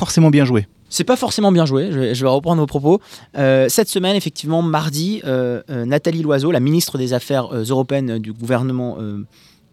C'est 0.94 1.06
pas 1.06 1.16
forcément 1.16 1.52
bien 1.52 1.66
joué, 1.66 1.92
je 1.92 2.24
vais, 2.24 2.30
reprendre 2.30 2.62
vos 2.62 2.68
propos. 2.68 3.02
Euh, 3.36 3.68
cette 3.68 3.90
semaine, 3.90 4.16
effectivement, 4.16 4.62
mardi, 4.62 5.22
euh, 5.26 5.64
euh, 5.72 5.86
Nathalie 5.86 6.22
Loiseau, 6.22 6.52
la 6.52 6.60
ministre 6.60 7.00
des 7.00 7.14
Affaires 7.14 7.52
européennes 7.52 8.20
du 8.20 8.32
gouvernement 8.32 9.00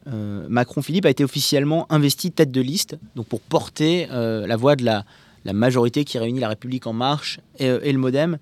Macron-Philippe, 0.07 1.05
a 1.05 1.11
été 1.11 1.23
officiellement 1.23 1.85
investie 1.91 2.33
tête 2.33 2.51
de 2.51 2.63
liste 2.63 2.99
donc 3.17 3.27
pour 3.27 3.43
porter 3.43 4.07
la 4.11 4.57
voix 4.57 4.77
de 4.77 4.85
la, 4.87 5.05
majorité 5.53 6.07
qui 6.07 6.19
réunit 6.19 6.41
La 6.41 6.49
République 6.49 6.87
En 6.87 6.95
Marche 6.95 7.41
et, 7.59 7.93
le 7.93 7.99
Modem 7.99 8.39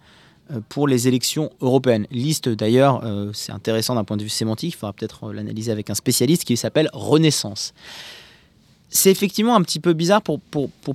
pour 0.69 0.87
les 0.87 1.09
élections 1.09 1.51
européennes. 1.61 2.07
Liste 2.13 2.49
d'ailleurs, 2.49 3.03
c'est 3.33 3.51
intéressant 3.51 3.97
d'un 3.97 4.05
point 4.05 4.17
de 4.17 4.23
vue 4.23 4.29
sémantique, 4.29 4.75
il 4.75 4.79
faudra 4.79 4.93
peut-être 4.93 5.33
l'analyser 5.33 5.73
avec 5.73 5.91
un 5.91 5.95
spécialiste 5.95 6.45
qui 6.45 6.57
s'appelle 6.57 6.91
Renaissance. 6.93 7.75
C'est 8.89 9.11
effectivement 9.11 9.57
un 9.57 9.63
petit 9.63 9.81
peu 9.81 9.95
bizarre 9.95 10.23
pour 10.23 10.41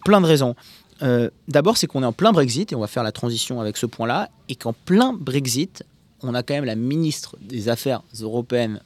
plein 0.05 0.21
de 0.21 0.25
raisons. 0.25 0.55
Euh, 1.01 1.29
D'abord, 1.47 1.77
c'est 1.77 1.87
qu'on 1.87 2.03
est 2.03 2.05
en 2.05 2.13
plein 2.13 2.31
Brexit, 2.31 2.71
et 2.71 2.75
on 2.75 2.79
va 2.79 2.87
faire 2.87 3.03
la 3.03 3.11
transition 3.11 3.59
avec 3.59 3.77
ce 3.77 3.85
point-là, 3.85 4.29
et 4.49 4.55
qu'en 4.55 4.73
plein 4.73 5.13
Brexit, 5.13 5.83
on 6.21 6.33
a 6.33 6.43
quand 6.43 6.53
même 6.53 6.65
la 6.65 6.75
ministre 6.75 7.37
des 7.41 7.69
Affaires 7.69 8.01
européennes 8.21 8.79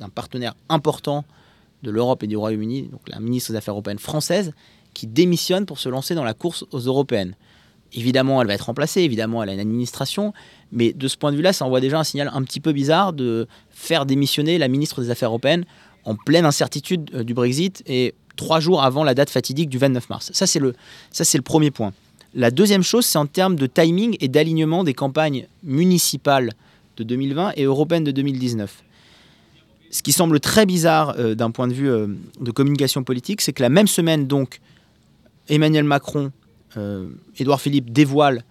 d'un 0.00 0.08
partenaire 0.08 0.54
important 0.68 1.24
de 1.82 1.90
l'Europe 1.90 2.22
et 2.22 2.26
du 2.26 2.36
Royaume-Uni, 2.36 2.88
donc 2.88 3.08
la 3.08 3.20
ministre 3.20 3.52
des 3.52 3.58
Affaires 3.58 3.74
européennes 3.74 3.98
française, 3.98 4.52
qui 4.94 5.06
démissionne 5.06 5.66
pour 5.66 5.78
se 5.78 5.88
lancer 5.88 6.14
dans 6.14 6.24
la 6.24 6.34
course 6.34 6.64
aux 6.72 6.80
européennes. 6.80 7.34
Évidemment, 7.92 8.40
elle 8.40 8.48
va 8.48 8.54
être 8.54 8.66
remplacée, 8.66 9.02
évidemment, 9.02 9.42
elle 9.42 9.50
a 9.50 9.52
une 9.52 9.60
administration, 9.60 10.32
mais 10.72 10.92
de 10.92 11.06
ce 11.06 11.16
point 11.16 11.30
de 11.30 11.36
vue-là, 11.36 11.52
ça 11.52 11.64
envoie 11.64 11.80
déjà 11.80 11.98
un 11.98 12.04
signal 12.04 12.30
un 12.32 12.42
petit 12.42 12.60
peu 12.60 12.72
bizarre 12.72 13.12
de 13.12 13.46
faire 13.70 14.06
démissionner 14.06 14.58
la 14.58 14.68
ministre 14.68 15.02
des 15.02 15.10
Affaires 15.10 15.28
européennes 15.28 15.64
en 16.04 16.14
pleine 16.14 16.44
incertitude 16.44 17.10
euh, 17.14 17.24
du 17.24 17.34
Brexit 17.34 17.82
et 17.86 18.14
trois 18.36 18.60
jours 18.60 18.82
avant 18.82 19.04
la 19.04 19.14
date 19.14 19.30
fatidique 19.30 19.68
du 19.68 19.78
29 19.78 20.08
mars. 20.10 20.30
Ça, 20.32 20.46
c'est 20.46 20.58
le, 20.58 20.74
le 21.18 21.40
premier 21.42 21.70
point. 21.70 21.92
La 22.34 22.50
deuxième 22.50 22.82
chose, 22.82 23.06
c'est 23.06 23.18
en 23.18 23.26
termes 23.26 23.56
de 23.56 23.66
timing 23.66 24.16
et 24.20 24.28
d'alignement 24.28 24.84
des 24.84 24.94
campagnes 24.94 25.46
municipales 25.62 26.52
de 26.96 27.04
2020 27.04 27.52
et 27.56 27.64
européennes 27.64 28.04
de 28.04 28.10
2019. 28.10 28.82
Ce 29.90 30.02
qui 30.02 30.12
semble 30.12 30.40
très 30.40 30.66
bizarre 30.66 31.14
euh, 31.18 31.34
d'un 31.34 31.50
point 31.50 31.68
de 31.68 31.72
vue 31.72 31.88
euh, 31.88 32.08
de 32.40 32.50
communication 32.50 33.04
politique, 33.04 33.40
c'est 33.40 33.52
que 33.52 33.62
la 33.62 33.68
même 33.68 33.86
semaine, 33.86 34.26
donc, 34.26 34.60
Emmanuel 35.48 35.84
Macron, 35.84 36.32
euh, 36.76 37.08
Édouard 37.38 37.60
Philippe 37.60 37.90
dévoile 37.90 38.44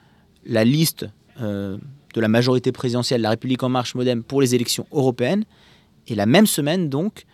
la 0.45 0.63
liste 0.63 1.05
de 1.37 2.21
la 2.21 2.27
majorité 2.29 2.71
présidentielle, 2.71 3.19
la 3.19 3.31
République 3.31 3.61
en 3.61 3.67
marche 3.67 3.93
modem 3.93 4.23
pour 4.23 4.39
les 4.41 4.55
élections 4.55 4.87
européennes. 4.93 5.43
Et 6.07 6.15
la 6.15 6.25
même 6.25 6.45
semaine, 6.45 6.87
donc, 6.87 7.25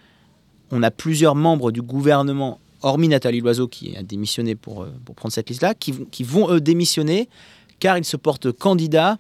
on 0.72 0.84
a 0.84 0.92
plusieurs 0.92 1.36
membres 1.36 1.72
du 1.72 1.82
gouvernement, 1.82 2.60
hormis 2.82 3.08
Nathalie 3.10 3.42
Loiseau 3.42 3.68
qui 3.68 3.96
a 3.98 4.04
démissionné 4.04 4.56
pour, 4.56 4.84
euh, 4.84 4.94
pour 5.06 5.16
prendre 5.16 5.34
cette 5.34 5.50
liste-là, 5.50 5.74
qui, 5.74 5.94
vont- 6.24 6.50
eux 6.52 6.62
démissionner 6.62 7.30
car 7.80 7.98
ils 7.98 8.06
se 8.06 8.18
portent 8.18 8.52
candidats 8.52 9.18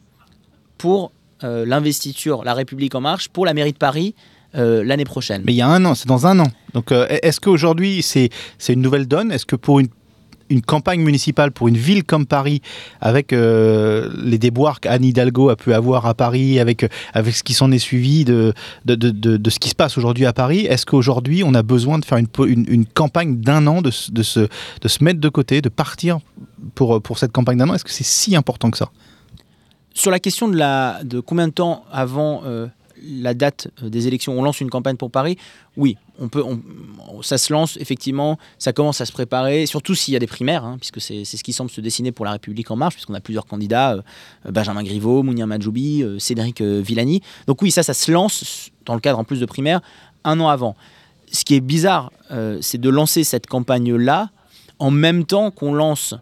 pour 0.77 1.11
euh, 1.43 1.65
l'investiture 1.65 2.43
La 2.43 2.53
République 2.53 2.95
en 2.95 3.01
marche 3.01 3.29
pour 3.29 3.45
la 3.45 3.53
mairie 3.53 3.73
de 3.73 3.77
Paris 3.77 4.13
euh, 4.55 4.83
l'année 4.83 5.05
prochaine. 5.05 5.41
Mais 5.45 5.53
il 5.53 5.57
y 5.57 5.61
a 5.61 5.67
un 5.67 5.83
an, 5.85 5.95
c'est 5.95 6.07
dans 6.07 6.27
un 6.27 6.39
an. 6.39 6.47
Donc 6.73 6.91
est-ce 6.91 7.39
qu'aujourd'hui 7.39 8.01
c'est 8.01 8.29
c'est 8.57 8.73
une 8.73 8.81
nouvelle 8.81 9.07
donne? 9.07 9.31
Est-ce 9.31 9.45
que 9.45 9.55
pour 9.55 9.79
une 9.79 9.87
une 10.51 10.61
campagne 10.61 11.01
municipale 11.01 11.51
pour 11.51 11.67
une 11.67 11.77
ville 11.77 12.03
comme 12.03 12.25
Paris, 12.25 12.61
avec 12.99 13.33
euh, 13.33 14.09
les 14.23 14.37
déboires 14.37 14.79
qu'Anne 14.79 15.03
Hidalgo 15.03 15.49
a 15.49 15.55
pu 15.55 15.73
avoir 15.73 16.05
à 16.05 16.13
Paris, 16.13 16.59
avec, 16.59 16.83
euh, 16.83 16.89
avec 17.13 17.35
ce 17.35 17.43
qui 17.43 17.53
s'en 17.53 17.71
est 17.71 17.79
suivi 17.79 18.25
de, 18.25 18.53
de, 18.85 18.95
de, 18.95 19.49
ce 19.49 19.59
qui 19.59 19.69
se 19.69 19.75
passe 19.75 19.97
aujourd'hui 19.97 20.25
à 20.25 20.33
Paris, 20.33 20.65
est-ce 20.65 20.85
qu'aujourd'hui 20.85 21.43
on 21.43 21.53
a 21.53 21.63
besoin 21.63 21.99
de 21.99 22.05
faire 22.05 22.17
une, 22.17 22.27
une, 22.67 22.85
campagne 22.85 23.37
d'un 23.37 23.65
an, 23.67 23.81
de, 23.81 23.91
de, 24.11 24.23
se, 24.23 24.39
de 24.81 24.87
se 24.87 25.03
mettre 25.03 25.19
de 25.19 25.29
côté, 25.29 25.61
de 25.61 25.69
partir 25.69 26.19
pour, 26.75 27.01
pour 27.01 27.17
cette 27.17 27.31
campagne 27.31 27.57
d'un 27.57 27.69
an? 27.69 27.73
Est-ce 27.75 27.85
que 27.85 27.91
c'est 27.91 28.03
si 28.05 28.35
important 28.35 28.69
que 28.69 28.77
ça? 28.77 28.89
Sur 29.93 30.11
la 30.11 30.19
question 30.19 30.47
de, 30.47 30.55
la, 30.55 31.01
de 31.03 31.19
combien 31.19 31.47
de 31.47 31.53
temps 31.53 31.83
avant 31.91 32.43
euh, 32.45 32.67
la 33.03 33.33
date 33.33 33.67
euh, 33.83 33.89
des 33.89 34.07
élections, 34.07 34.37
on 34.37 34.43
lance 34.43 34.61
une 34.61 34.69
campagne 34.69 34.95
pour 34.97 35.11
Paris, 35.11 35.37
oui, 35.77 35.97
on 36.19 36.29
peut, 36.29 36.43
on- 36.43 37.21
ça 37.21 37.37
se 37.37 37.51
lance 37.53 37.77
effectivement, 37.77 38.37
ça 38.57 38.73
commence 38.73 39.01
à 39.01 39.05
se 39.05 39.11
préparer, 39.11 39.65
surtout 39.65 39.95
s'il 39.95 40.13
y 40.13 40.17
a 40.17 40.19
des 40.19 40.27
primaires, 40.27 40.63
hein, 40.65 40.77
puisque 40.79 41.01
c'est 41.01 41.25
ce 41.25 41.43
qui 41.43 41.53
semble 41.53 41.69
se 41.71 41.81
dessiner 41.81 42.11
pour 42.11 42.25
la 42.25 42.31
République 42.31 42.69
en 42.71 42.75
marche, 42.75 42.95
puisqu'on 42.95 43.13
a 43.13 43.19
plusieurs 43.21 43.45
candidats, 43.45 43.93
euh, 43.93 44.51
Benjamin 44.51 44.83
Griveaux, 44.83 45.23
Mounir 45.23 45.47
Majoubi, 45.47 46.03
euh, 46.03 46.19
Cédric 46.19 46.61
euh, 46.61 46.81
Villani. 46.83 47.21
Donc 47.47 47.61
oui, 47.61 47.71
ça, 47.71 47.83
ça 47.83 47.93
se 47.93 48.11
lance 48.11 48.69
dans 48.85 48.93
le 48.93 48.99
cadre 49.01 49.19
en 49.19 49.23
plus 49.23 49.39
de 49.39 49.45
primaires 49.45 49.81
un 50.23 50.39
an 50.39 50.49
avant. 50.49 50.75
Ce 51.31 51.45
qui 51.45 51.55
est 51.55 51.61
bizarre, 51.61 52.11
euh, 52.31 52.57
c'est 52.61 52.77
de 52.79 52.89
lancer 52.89 53.23
cette 53.23 53.47
campagne-là 53.47 54.29
en 54.79 54.91
même 54.91 55.25
temps 55.25 55.49
qu'on 55.51 55.73
lance 55.73 56.13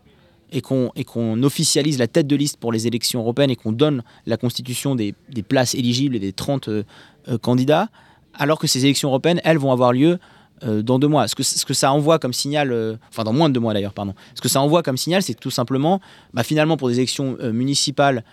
et 0.51 0.61
qu'on 0.61 1.43
officialise 1.43 1.99
la 1.99 2.07
tête 2.07 2.27
de 2.27 2.35
liste 2.35 2.57
pour 2.57 2.71
les 2.71 2.87
élections 2.87 3.21
européennes 3.21 3.51
et 3.51 3.55
qu'on 3.55 3.71
donne 3.71 4.03
la 4.25 4.37
constitution 4.37 4.95
des, 4.95 5.13
des 5.29 5.43
places 5.43 5.75
éligibles 5.75 6.15
et 6.15 6.19
des 6.19 6.33
30 6.33 6.67
euh, 6.67 6.83
euh, 7.27 7.37
candidats, 7.37 7.89
alors 8.33 8.59
que 8.59 8.67
ces 8.67 8.85
élections 8.85 9.09
européennes, 9.09 9.41
elles, 9.43 9.57
vont 9.57 9.71
avoir 9.71 9.93
lieu 9.93 10.19
euh, 10.63 10.81
dans 10.81 10.99
deux 10.99 11.07
mois. 11.07 11.27
Ce 11.27 11.35
que, 11.35 11.43
ce 11.43 11.65
que 11.65 11.73
ça 11.73 11.91
envoie 11.91 12.19
comme 12.19 12.33
signal, 12.33 12.97
enfin 13.09 13.23
dans 13.23 13.33
moins 13.33 13.49
de 13.49 13.53
deux 13.53 13.59
mois 13.59 13.73
d'ailleurs, 13.73 13.93
pardon, 13.93 14.13
ce 14.33 14.41
que 14.41 14.49
ça 14.49 14.61
envoie 14.61 14.83
comme 14.83 14.97
signal, 14.97 15.21
c'est 15.21 15.35
tout 15.35 15.51
simplement, 15.51 16.01
bah, 16.33 16.43
finalement, 16.43 16.77
pour 16.77 16.89
des 16.89 16.95
élections 16.95 17.37
municipales 17.41 18.23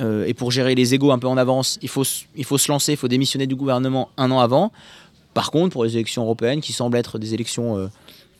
et 0.00 0.34
pour 0.34 0.50
gérer 0.50 0.74
les 0.74 0.92
égaux 0.92 1.12
un 1.12 1.20
peu 1.20 1.28
en 1.28 1.36
avance, 1.36 1.78
il 1.80 1.88
faut, 1.88 2.02
il 2.34 2.44
faut 2.44 2.58
se 2.58 2.70
lancer, 2.70 2.92
il 2.92 2.96
faut 2.96 3.06
démissionner 3.06 3.46
du 3.46 3.54
gouvernement 3.54 4.10
un 4.16 4.32
an 4.32 4.40
avant. 4.40 4.72
Par 5.34 5.52
contre, 5.52 5.72
pour 5.72 5.84
les 5.84 5.94
élections 5.94 6.22
européennes, 6.24 6.60
qui 6.60 6.72
semblent 6.72 6.96
être 6.96 7.20
des 7.20 7.32
élections 7.32 7.88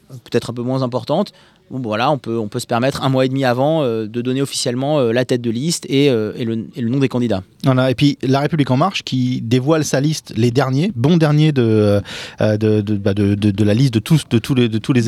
peut-être 0.09 0.51
un 0.51 0.53
peu 0.53 0.63
moins 0.63 0.83
importantes, 0.83 1.33
bon, 1.79 1.89
voilà, 1.89 2.11
on 2.11 2.19
peut, 2.19 2.39
on 2.39 2.49
peut 2.49 2.59
se 2.59 2.67
permettre 2.67 3.03
un 3.03 3.09
mois 3.09 3.25
et 3.25 3.29
demi 3.29 3.45
avant 3.45 3.83
euh, 3.83 4.07
de 4.07 4.21
donner 4.23 4.43
officiellement 4.43 4.99
euh, 4.99 5.13
la 5.13 5.25
tête 5.25 5.41
de 5.41 5.51
liste 5.51 5.87
et, 5.89 6.11
euh, 6.11 6.33
et 6.37 6.45
le, 6.45 6.67
et 6.77 6.81
le 6.81 6.89
nom 6.89 6.99
des 6.99 7.09
candidats. 7.09 7.43
Et 7.89 7.95
puis 7.95 8.19
La 8.23 8.41
République 8.41 8.71
En 8.71 8.77
Marche 8.77 9.03
qui 9.03 9.41
dévoile 9.43 9.85
sa 9.85 10.01
liste, 10.01 10.33
les 10.37 10.51
derniers, 10.51 10.93
bons 10.95 11.17
derniers 11.17 11.53
de, 11.53 12.01
bah, 12.39 12.57
de, 12.59 12.81
de- 12.81 13.51
de 13.51 13.65
la 13.65 13.75
liste 13.75 13.95
de 13.95 13.99
tous, 14.01 14.25
de 14.29 14.39
tous, 14.39 14.55
les, 14.55 14.69
de 14.69 14.79
tous 14.79 14.93
les, 14.93 15.03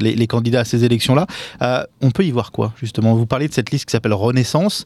les, 0.00 0.26
candidats 0.26 0.60
à 0.60 0.64
ces 0.64 0.84
élections-là. 0.84 1.26
On 2.00 2.10
peut 2.10 2.24
y 2.24 2.30
voir 2.30 2.52
quoi, 2.52 2.72
justement? 2.80 3.14
Vous 3.14 3.26
parlez 3.26 3.48
de 3.48 3.52
cette 3.54 3.70
liste 3.70 3.86
qui 3.86 3.92
s'appelle 3.92 4.14
Renaissance. 4.14 4.84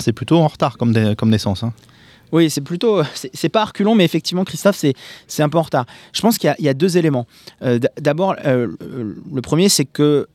C'est 0.00 0.12
plutôt 0.12 0.38
en 0.38 0.48
retard 0.48 0.76
comme, 0.78 1.14
comme 1.16 1.30
naissance. 1.30 1.62
hein. 1.62 1.72
Oui, 2.32 2.50
c'est 2.50 2.60
plutôt. 2.60 3.02
C'est 3.32 3.48
pas 3.48 3.64
reculons, 3.64 3.94
mais 3.94 4.04
effectivement, 4.04 4.44
Christophe, 4.44 4.84
c'est 5.26 5.42
un 5.42 5.48
peu 5.48 5.58
en 5.58 5.62
retard. 5.62 5.86
Je 6.12 6.20
pense 6.20 6.38
qu'il 6.38 6.54
y 6.58 6.68
a- 6.68 6.74
deux 6.74 6.96
éléments. 6.98 7.26
Euh, 7.62 7.78
D'abord, 8.00 8.34
euh, 8.44 8.68
le 9.32 9.40
premier, 9.42 9.68
c'est 9.68 9.84
que 9.84 10.26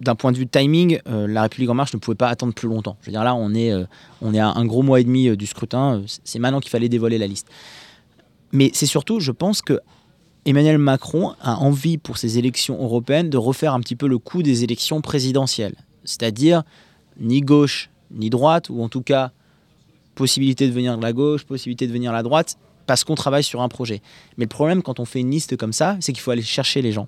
d'un 0.00 0.14
point 0.14 0.30
de 0.30 0.36
vue 0.38 0.46
timing, 0.46 1.00
euh, 1.08 1.26
la 1.26 1.42
République 1.42 1.68
en 1.70 1.74
marche 1.74 1.92
ne 1.92 1.98
pouvait 1.98 2.14
pas 2.14 2.28
attendre 2.28 2.54
plus 2.54 2.68
longtemps. 2.68 2.96
Je 3.00 3.06
veux 3.06 3.12
dire, 3.12 3.24
là, 3.24 3.34
on 3.34 3.52
est, 3.54 3.72
on 4.22 4.32
est 4.32 4.38
à 4.38 4.50
un 4.50 4.64
gros 4.64 4.82
mois 4.82 5.00
et 5.00 5.04
demi 5.04 5.36
du 5.36 5.46
scrutin. 5.46 6.02
C'est 6.24 6.38
maintenant 6.38 6.60
qu'il 6.60 6.70
fallait 6.70 6.88
dévoiler 6.88 7.18
la 7.18 7.26
liste. 7.26 7.48
Mais 8.52 8.70
c'est 8.72 8.86
surtout, 8.86 9.18
je 9.20 9.32
pense 9.32 9.60
que 9.60 9.80
Emmanuel 10.46 10.78
Macron 10.78 11.34
a 11.42 11.56
envie 11.56 11.98
pour 11.98 12.16
ces 12.16 12.38
élections 12.38 12.80
européennes 12.82 13.28
de 13.28 13.36
refaire 13.36 13.74
un 13.74 13.80
petit 13.80 13.96
peu 13.96 14.06
le 14.06 14.18
coup 14.18 14.42
des 14.42 14.62
élections 14.64 15.00
présidentielles. 15.00 15.74
C'est-à-dire 16.04 16.62
ni 17.20 17.40
gauche 17.40 17.90
ni 18.10 18.30
droite, 18.30 18.70
ou 18.70 18.82
en 18.82 18.88
tout 18.88 19.02
cas 19.02 19.32
possibilité 20.18 20.66
de 20.66 20.72
venir 20.72 20.98
de 20.98 21.02
la 21.02 21.12
gauche, 21.12 21.44
possibilité 21.44 21.86
de 21.86 21.92
venir 21.92 22.10
de 22.10 22.16
la 22.16 22.24
droite, 22.24 22.58
parce 22.86 23.04
qu'on 23.04 23.14
travaille 23.14 23.44
sur 23.44 23.62
un 23.62 23.68
projet. 23.68 24.02
Mais 24.36 24.46
le 24.46 24.48
problème 24.48 24.82
quand 24.82 24.98
on 24.98 25.04
fait 25.04 25.20
une 25.20 25.30
liste 25.30 25.56
comme 25.56 25.72
ça, 25.72 25.96
c'est 26.00 26.12
qu'il 26.12 26.20
faut 26.20 26.32
aller 26.32 26.42
chercher 26.42 26.82
les 26.82 26.90
gens. 26.90 27.06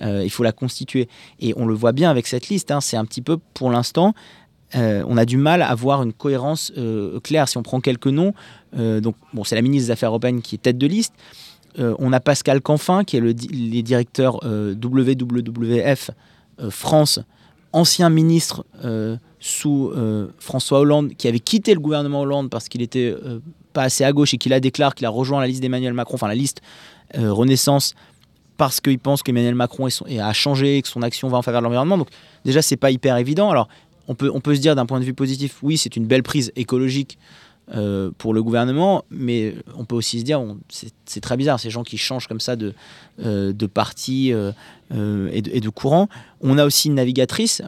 Euh, 0.00 0.24
il 0.24 0.30
faut 0.30 0.42
la 0.42 0.52
constituer. 0.52 1.08
Et 1.38 1.52
on 1.56 1.64
le 1.64 1.74
voit 1.74 1.92
bien 1.92 2.10
avec 2.10 2.26
cette 2.26 2.48
liste, 2.48 2.72
hein, 2.72 2.80
c'est 2.80 2.96
un 2.96 3.04
petit 3.04 3.22
peu, 3.22 3.38
pour 3.54 3.70
l'instant, 3.70 4.14
euh, 4.74 5.04
on 5.06 5.16
a 5.16 5.24
du 5.24 5.36
mal 5.36 5.62
à 5.62 5.68
avoir 5.68 6.02
une 6.02 6.12
cohérence 6.12 6.72
euh, 6.76 7.20
claire. 7.20 7.48
Si 7.48 7.56
on 7.56 7.62
prend 7.62 7.80
quelques 7.80 8.08
noms, 8.08 8.34
donc 8.72 9.14
bon, 9.32 9.44
c'est 9.44 9.54
la 9.54 9.62
ministre 9.62 9.86
des 9.86 9.92
Affaires 9.92 10.10
européennes 10.10 10.42
qui 10.42 10.56
est 10.56 10.58
tête 10.58 10.78
de 10.78 10.86
liste. 10.86 11.14
On 11.78 12.12
a 12.12 12.18
Pascal 12.18 12.60
Canfin, 12.60 13.04
qui 13.04 13.16
est 13.16 13.20
le 13.20 13.32
les 13.50 13.82
directeurs 13.82 14.44
WWF 14.44 16.10
France, 16.68 17.20
ancien 17.72 18.10
ministre 18.10 18.64
euh, 18.84 19.16
sous 19.38 19.90
euh, 19.94 20.28
François 20.38 20.80
Hollande, 20.80 21.14
qui 21.16 21.28
avait 21.28 21.40
quitté 21.40 21.74
le 21.74 21.80
gouvernement 21.80 22.20
Hollande 22.20 22.50
parce 22.50 22.68
qu'il 22.68 22.82
était 22.82 23.14
euh, 23.24 23.40
pas 23.72 23.82
assez 23.82 24.04
à 24.04 24.12
gauche 24.12 24.34
et 24.34 24.38
qui 24.38 24.48
la 24.48 24.60
déclare 24.60 24.94
qu'il 24.94 25.06
a 25.06 25.10
rejoint 25.10 25.40
la 25.40 25.46
liste 25.46 25.60
d'Emmanuel 25.60 25.92
Macron, 25.92 26.14
enfin 26.14 26.28
la 26.28 26.34
liste 26.34 26.60
Renaissance, 27.12 27.94
parce 28.56 28.80
qu'il 28.80 29.00
pense 29.00 29.24
qu'Emmanuel 29.24 29.56
Macron 29.56 29.88
a 29.88 30.32
changé 30.32 30.76
et 30.76 30.82
que 30.82 30.86
son 30.86 31.02
action 31.02 31.26
va 31.28 31.38
en 31.38 31.42
faveur 31.42 31.60
de 31.60 31.64
l'environnement. 31.64 31.98
Donc 31.98 32.08
déjà, 32.44 32.62
c'est 32.62 32.76
pas 32.76 32.92
hyper 32.92 33.16
évident. 33.16 33.50
Alors, 33.50 33.66
on 34.06 34.14
peut, 34.14 34.30
on 34.32 34.40
peut 34.40 34.54
se 34.54 34.60
dire 34.60 34.76
d'un 34.76 34.86
point 34.86 35.00
de 35.00 35.04
vue 35.04 35.14
positif, 35.14 35.58
oui, 35.64 35.76
c'est 35.76 35.96
une 35.96 36.06
belle 36.06 36.22
prise 36.22 36.52
écologique 36.54 37.18
euh, 37.72 38.10
pour 38.18 38.34
le 38.34 38.42
gouvernement, 38.42 39.04
mais 39.10 39.54
on 39.76 39.84
peut 39.84 39.94
aussi 39.94 40.18
se 40.18 40.24
dire, 40.24 40.42
c'est 41.04 41.20
très 41.20 41.36
bizarre, 41.36 41.60
ces 41.60 41.70
gens 41.70 41.84
qui 41.84 41.98
changent 41.98 42.26
comme 42.26 42.40
ça 42.40 42.56
de, 42.56 42.74
euh, 43.24 43.52
parti 43.72 44.32
euh, 44.32 44.50
et, 45.32 45.60
de, 45.60 45.68
courant. 45.68 46.08
On 46.40 46.58
a 46.58 46.64
aussi 46.64 46.88
une 46.88 46.96
navigatrice, 46.96 47.62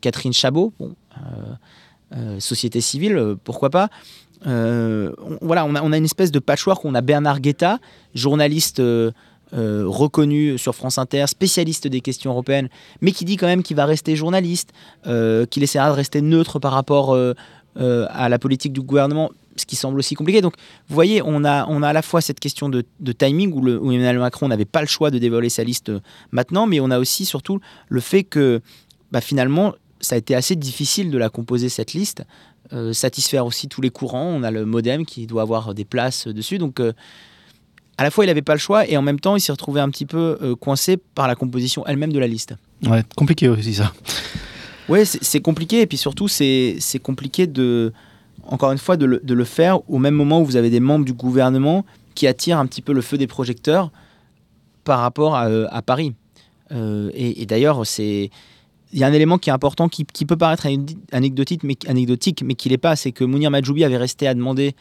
Catherine 0.00 0.32
Chabot, 0.32 0.72
société 2.38 2.80
civile, 2.80 3.34
pourquoi 3.42 3.70
pas. 3.70 3.88
On- 4.46 5.38
voilà, 5.40 5.64
on 5.64 5.74
a, 5.74 5.96
une 5.96 6.04
espèce 6.04 6.30
de 6.30 6.38
patchwork. 6.38 6.84
On 6.84 6.94
a 6.94 7.00
Bernard 7.00 7.40
Guetta, 7.40 7.80
journaliste 8.14 8.80
reconnu 9.50 10.56
sur 10.56 10.76
France 10.76 10.98
Inter, 10.98 11.24
spécialiste 11.26 11.88
des 11.88 12.00
questions 12.00 12.30
européennes, 12.30 12.68
mais 13.00 13.10
qui 13.10 13.24
dit 13.24 13.36
quand 13.36 13.48
même 13.48 13.64
qu'il 13.64 13.76
va 13.76 13.86
rester 13.86 14.14
journaliste, 14.14 14.72
qu'il 15.04 15.62
essaiera 15.64 15.88
de 15.88 15.96
rester 15.96 16.22
neutre 16.22 16.60
par 16.60 16.70
rapport 16.72 17.16
à 17.76 18.28
la 18.28 18.38
politique 18.38 18.72
du 18.72 18.82
gouvernement, 18.82 19.30
ce 19.56 19.66
qui 19.66 19.76
semble 19.76 19.98
aussi 19.98 20.14
compliqué. 20.14 20.40
Donc, 20.40 20.54
vous 20.88 20.94
voyez, 20.94 21.22
on 21.24 21.44
a, 21.44 21.66
on 21.68 21.82
a 21.82 21.88
à 21.88 21.92
la 21.92 22.02
fois 22.02 22.20
cette 22.20 22.40
question 22.40 22.68
de, 22.68 22.84
timing 23.12 23.52
où, 23.52 23.92
Emmanuel 23.92 24.18
Macron 24.18 24.48
n'avait 24.48 24.64
pas 24.64 24.80
le 24.80 24.86
choix 24.86 25.10
de 25.10 25.18
dévoiler 25.18 25.48
sa 25.48 25.64
liste 25.64 25.90
euh, 25.90 26.00
maintenant, 26.30 26.66
mais 26.66 26.80
on 26.80 26.90
a 26.90 26.98
aussi 26.98 27.24
surtout 27.24 27.60
le 27.88 28.00
fait 28.00 28.24
que 28.24 28.60
bah, 29.10 29.20
finalement, 29.20 29.74
ça 30.00 30.16
a 30.16 30.18
été 30.18 30.34
assez 30.34 30.56
difficile 30.56 31.10
de 31.10 31.18
la 31.18 31.28
composer 31.28 31.68
cette 31.68 31.92
liste 31.92 32.24
euh, 32.72 32.92
satisfaire 32.92 33.44
aussi 33.44 33.68
tous 33.68 33.82
les 33.82 33.90
courants. 33.90 34.26
On 34.26 34.42
a 34.42 34.50
le 34.50 34.64
modem 34.64 35.04
qui 35.04 35.26
doit 35.26 35.42
avoir 35.42 35.74
des 35.74 35.84
places 35.84 36.26
dessus. 36.26 36.58
Donc, 36.58 36.80
euh, 36.80 36.92
à 37.98 38.04
la 38.04 38.10
fois, 38.10 38.24
il 38.24 38.28
n'avait 38.28 38.42
pas 38.42 38.54
le 38.54 38.58
choix 38.58 38.88
et 38.88 38.96
en 38.96 39.02
même 39.02 39.20
temps, 39.20 39.36
il 39.36 39.40
s'est 39.40 39.52
retrouvé 39.52 39.80
un 39.80 39.90
petit 39.90 40.06
peu 40.06 40.38
euh, 40.40 40.56
coincé 40.56 40.96
par 40.96 41.28
la 41.28 41.34
composition 41.34 41.86
elle-même 41.86 42.12
de 42.12 42.18
la 42.18 42.26
liste. 42.26 42.54
Ouais, 42.84 43.02
compliqué 43.14 43.48
aussi 43.48 43.74
ça. 43.74 43.92
Oui, 44.92 45.06
c'est 45.06 45.40
compliqué. 45.40 45.80
Et 45.80 45.86
puis 45.86 45.96
surtout, 45.96 46.28
c'est 46.28 46.76
compliqué 47.02 47.46
de, 47.46 47.94
encore 48.44 48.72
une 48.72 48.78
fois, 48.78 48.98
de 48.98 49.06
le, 49.06 49.44
faire 49.44 49.78
au 49.90 49.96
même 49.96 50.14
moment 50.14 50.42
où 50.42 50.44
vous 50.44 50.56
avez 50.56 50.68
des 50.68 50.80
membres 50.80 51.06
du 51.06 51.14
gouvernement 51.14 51.86
qui 52.14 52.26
attirent 52.26 52.58
un 52.58 52.66
petit 52.66 52.82
peu 52.82 52.92
le 52.92 53.00
feu 53.00 53.16
des 53.16 53.26
projecteurs 53.26 53.90
par 54.84 55.00
rapport 55.00 55.34
à, 55.34 55.46
euh, 55.46 55.80
Paris. 55.80 56.12
Euh, 56.72 57.10
et 57.14 57.46
d'ailleurs, 57.46 57.86
c'est. 57.86 58.30
Il 58.92 58.98
y 58.98 59.04
a 59.04 59.06
un 59.06 59.12
élément 59.14 59.38
qui 59.38 59.48
est 59.48 59.52
important, 59.54 59.88
qui, 59.88 60.04
peut 60.04 60.36
paraître 60.36 60.66
anecd- 60.66 60.98
anecdotique, 61.12 61.64
mais, 61.64 61.78
anecdotique, 61.86 62.42
mais 62.44 62.54
qui 62.54 62.68
l'est 62.68 62.76
pas, 62.76 62.94
c'est 62.94 63.12
que 63.12 63.24
Mounir 63.24 63.50
Majoubi 63.50 63.84
avait 63.84 63.96
resté 63.96 64.28
à 64.28 64.34
demander 64.34 64.74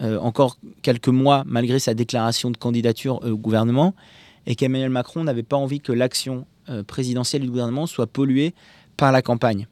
euh, 0.00 0.18
encore 0.20 0.56
quelques 0.80 1.08
mois, 1.08 1.42
malgré 1.44 1.78
sa 1.78 1.92
déclaration 1.92 2.50
de 2.50 2.56
candidature 2.56 3.22
au 3.22 3.36
gouvernement, 3.36 3.94
et 4.46 4.54
qu'Emmanuel 4.54 4.88
Macron 4.88 5.24
n'avait 5.24 5.42
pas 5.42 5.58
envie 5.58 5.80
que 5.80 5.92
l'action 5.92 6.46
présidentielle 6.86 7.42
du 7.42 7.50
gouvernement 7.50 7.86
soit 7.86 8.06
polluée 8.06 8.54
par 9.00 9.10
la 9.12 9.22
campagne. 9.22 9.66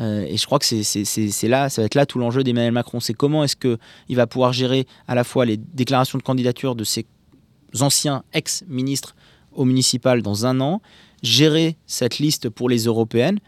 Euh, 0.00 0.26
et 0.28 0.36
je 0.36 0.44
crois 0.44 0.58
que 0.58 0.64
c'est- 0.64 1.48
là, 1.48 1.68
ça 1.70 1.80
va 1.80 1.86
être 1.86 1.94
là 1.94 2.04
tout 2.04 2.18
l'enjeu 2.18 2.42
d'Emmanuel 2.42 2.72
Macron. 2.72 2.98
C'est 2.98 3.14
comment 3.14 3.44
est-ce 3.44 3.54
qu'il 3.56 4.16
va 4.16 4.26
pouvoir 4.26 4.52
gérer 4.52 4.86
à 5.06 5.14
la 5.14 5.22
fois 5.22 5.46
les 5.46 5.56
déclarations 5.56 6.18
de 6.18 6.24
candidature 6.24 6.74
de 6.74 6.82
ses 6.84 7.06
anciens 7.80 8.24
ex-ministres 8.32 9.14
au 9.52 9.64
municipal 9.64 10.20
dans 10.22 10.46
un 10.46 10.60
an, 10.60 10.82
gérer 11.22 11.76
cette 11.86 12.18
liste 12.18 12.48
pour 12.48 12.68
les 12.68 12.84
européennes 12.86 13.38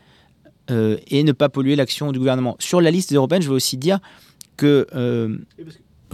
euh, 0.70 0.96
et 1.08 1.24
ne 1.24 1.32
pas 1.32 1.48
polluer 1.48 1.74
l'action 1.74 2.12
du 2.12 2.18
gouvernement. 2.20 2.56
Sur 2.60 2.80
la 2.80 2.92
liste 2.92 3.10
des 3.10 3.16
européennes, 3.16 3.42
je 3.42 3.48
veux 3.48 3.56
aussi 3.56 3.76
dire 3.76 3.98
que 4.56 4.86
euh, 4.94 5.36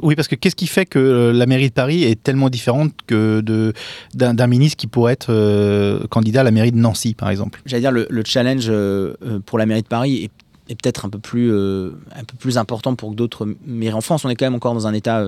Oui, 0.01 0.17
parce 0.17 0.29
que 0.29 0.35
qu'est-ce 0.35 0.57
qui 0.57 0.67
fait 0.67 0.87
que 0.87 0.99
euh, 0.99 1.33
la 1.33 1.47
mairie 1.47 1.69
de 1.69 1.75
Paris 1.75 2.05
est 2.05 2.23
tellement 2.23 2.49
différente 2.49 2.93
d'un 3.09 4.47
ministre 4.47 4.77
qui 4.77 4.87
pourrait 4.87 5.13
être 5.13 5.31
euh, 5.31 6.07
candidat 6.07 6.41
à 6.41 6.45
la 6.45 6.51
mairie 6.51 6.73
de 6.73 6.79
Nancy, 6.79 7.15
par 7.15 7.29
exemple? 7.29 7.61
J'allais 7.67 7.83
dire, 7.83 7.93
le, 7.93 8.07
le 8.09 8.23
challenge 8.25 8.67
euh, 8.69 9.15
pour 9.45 9.59
la 9.59 9.67
mairie 9.67 9.83
de 9.83 9.89
Paris 9.89 10.31
est, 10.69 10.75
peut-être 10.83 11.05
un, 11.05 11.11
peu 11.11 11.19
plus, 11.19 12.57
important 12.57 12.95
pour 12.95 13.13
d'autres 13.13 13.47
mairies 13.67 13.95
en 13.95 14.01
France. 14.01 14.25
On 14.25 14.31
est 14.31 14.37
quand 14.37 14.47
même 14.47 14.55
encore 14.55 14.73
dans 14.73 14.87
un 14.87 14.95
état 14.95 15.27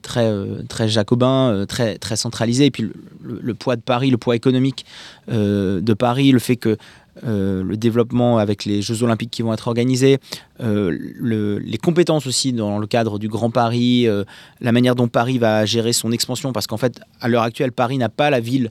très, 0.00 0.88
jacobin, 0.88 1.66
très, 1.68 1.98
centralisé. 2.16 2.66
Et 2.66 2.70
puis 2.70 2.90
le, 3.22 3.54
poids 3.54 3.76
de 3.76 3.82
Paris, 3.82 4.10
le 4.10 4.16
poids 4.16 4.34
économique 4.34 4.86
de 5.28 5.92
Paris, 5.92 6.32
le 6.32 6.38
fait 6.38 6.56
que 6.56 6.78
euh, 7.24 7.62
le 7.64 7.76
développement 7.76 8.38
avec 8.38 8.64
les 8.64 8.82
Jeux 8.82 9.02
Olympiques 9.02 9.30
qui 9.30 9.42
vont 9.42 9.52
être 9.52 9.68
organisés, 9.68 10.18
euh, 10.60 10.96
le- 11.16 11.58
les 11.58 11.78
compétences 11.78 12.26
aussi 12.26 12.52
dans 12.52 12.78
le 12.78 12.86
cadre 12.86 13.18
du 13.18 13.28
Grand 13.28 13.50
Paris, 13.50 14.06
euh, 14.06 14.24
la 14.60 14.72
manière 14.72 14.94
dont 14.94 15.08
Paris 15.08 15.38
va 15.38 15.64
gérer 15.66 15.92
son 15.92 16.12
expansion, 16.12 16.52
parce 16.52 16.66
qu'en 16.66 16.76
fait, 16.76 17.00
à 17.20 17.28
l'heure 17.28 17.42
actuelle, 17.42 17.72
Paris 17.72 17.98
n'a 17.98 18.08
pas 18.08 18.30
la 18.30 18.40
ville, 18.40 18.70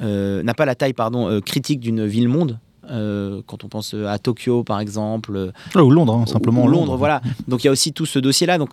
n'a 0.00 0.54
pas 0.54 0.64
la 0.64 0.74
taille 0.76 0.92
pardon, 0.92 1.40
critique 1.44 1.80
d'une 1.80 2.06
ville-monde. 2.06 2.58
Euh, 2.90 3.42
quand 3.46 3.64
on 3.64 3.68
pense 3.68 3.92
à 3.92 4.18
Tokyo, 4.18 4.64
par 4.64 4.80
exemple, 4.80 5.36
euh, 5.36 5.50
Ou 5.82 5.90
Londres, 5.90 6.14
hein, 6.22 6.26
simplement. 6.26 6.64
ou 6.64 6.68
Londres, 6.68 6.96
voilà. 6.96 7.20
Donc 7.48 7.62
il 7.62 7.66
y 7.66 7.68
a 7.68 7.72
aussi 7.72 7.92
tout 7.92 8.06
ce 8.06 8.18
dossier-là. 8.18 8.56
Donc 8.56 8.70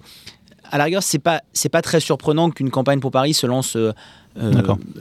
à 0.71 0.77
la 0.77 0.85
rigueur, 0.85 1.03
c'est 1.03 1.19
pas 1.19 1.41
c'est 1.51 1.67
pas 1.69 1.81
très 1.81 1.99
surprenant 1.99 2.49
qu'une 2.49 2.69
campagne 2.69 2.99
pour 3.01 3.11
Paris 3.11 3.33
se 3.33 3.45
lance 3.45 3.75
euh, 3.75 3.91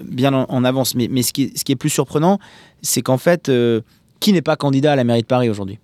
bien 0.04 0.32
en, 0.34 0.46
en 0.48 0.64
avance. 0.64 0.94
Mais, 0.96 1.06
mais 1.08 1.22
ce, 1.22 1.32
qui 1.32 1.44
est, 1.44 1.56
ce 1.58 1.64
qui 1.64 1.70
est 1.72 1.76
plus 1.76 1.90
surprenant, 1.90 2.38
c'est 2.82 3.02
qu'en 3.02 3.18
fait, 3.18 3.48
euh, 3.48 3.82
qui 4.24 4.32
n'est 4.32 4.40
pas 4.40 4.56
candidat 4.56 4.92
à 4.92 4.96
la 4.96 5.04
mairie 5.04 5.20
de 5.20 5.26
Paris 5.26 5.50
aujourd'hui? 5.50 5.78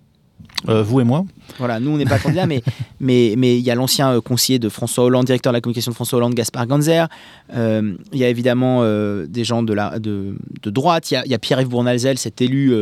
Euh, 0.69 0.83
vous 0.83 0.99
et 0.99 1.03
moi 1.03 1.25
Voilà, 1.57 1.79
nous 1.79 1.91
on 1.91 1.97
n'est 1.97 2.05
pas 2.05 2.19
candidat, 2.19 2.45
mais 2.45 2.61
mais 2.99 3.33
mais 3.37 3.57
il 3.57 3.63
y 3.63 3.71
a 3.71 3.75
l'ancien 3.75 4.13
euh, 4.13 4.21
conseiller 4.21 4.59
de 4.59 4.69
François 4.69 5.03
Hollande, 5.05 5.25
directeur 5.25 5.51
de 5.53 5.57
la 5.57 5.61
communication 5.61 5.91
de 5.91 5.95
François 5.95 6.17
Hollande, 6.17 6.33
Gaspard 6.35 6.67
Ganzer. 6.67 7.07
Euh, 7.53 7.93
Il 8.13 8.19
y 8.19 8.23
a 8.23 8.29
évidemment 8.29 8.79
euh, 8.81 9.25
des 9.27 9.43
gens 9.43 9.63
de 9.63 9.73
la 9.73 9.99
de, 9.99 10.35
de 10.61 10.69
droite. 10.69 11.09
Il 11.11 11.15
y 11.15 11.17
a, 11.17 11.25
il 11.25 11.31
y 11.31 11.33
a 11.33 11.39
Pierre-Yves 11.39 11.69
Bournalzel, 11.69 12.17
cet 12.17 12.41
élu 12.41 12.73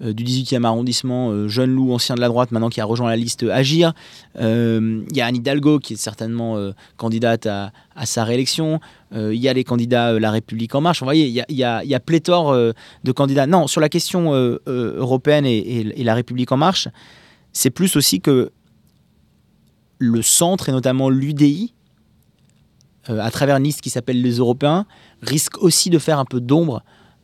du 0.00 0.24
18e 0.24 0.64
arrondissement, 0.64 1.46
jeune 1.46 1.70
loup 1.74 1.92
ancien 1.92 2.14
de 2.14 2.20
la 2.22 2.28
droite, 2.28 2.52
maintenant 2.52 2.70
qui 2.70 2.80
a 2.80 2.86
rejoint 2.86 3.10
la 3.10 3.16
liste 3.16 3.42
Agir. 3.44 3.92
Il 4.38 5.04
y 5.14 5.20
a 5.20 5.26
Anne 5.26 5.36
Hidalgo 5.36 5.78
qui 5.78 5.92
est 5.92 5.96
certainement 5.96 6.56
candidate 6.96 7.44
à, 7.46 7.70
à 7.94 8.06
sa 8.06 8.24
réélection. 8.24 8.80
Il 9.14 9.34
y 9.34 9.46
a 9.48 9.52
les 9.52 9.62
candidats 9.64 10.18
La 10.18 10.30
République 10.30 10.74
en 10.74 10.80
marche. 10.80 11.00
Vous 11.00 11.04
voyez, 11.06 11.26
il 11.26 11.32
y 11.34 11.40
a, 11.42 11.46
y 11.50 11.62
a- 11.64 11.84
y 11.84 11.94
a 11.94 12.00
pléthore 12.00 12.54
de 12.54 13.12
candidats. 13.12 13.46
Non, 13.46 13.66
sur 13.66 13.82
la 13.82 13.90
question 13.90 14.32
européenne 14.66 15.44
et, 15.44 15.58
et- 15.58 16.00
et 16.00 16.04
La 16.04 16.14
République 16.14 16.50
en 16.52 16.56
marche, 16.56 16.88
c'est 17.52 17.70
plus 17.70 17.96
aussi 17.96 18.20
que 18.20 18.50
le 19.98 20.22
centre, 20.22 20.68
et 20.68 20.72
notamment 20.72 21.10
l'UDI, 21.10 21.74
euh, 23.08 23.18
à 23.20 23.30
travers 23.30 23.58
liste 23.58 23.80
qui 23.80 23.90
s'appelle 23.90 24.20
les 24.22 24.36
Européens, 24.38 24.86
risque 25.22 25.58
aussi 25.62 25.90
de 25.90 25.98
faire 25.98 26.18
un 26.18 26.24
peu 26.24 26.40
d'ombre 26.40 26.82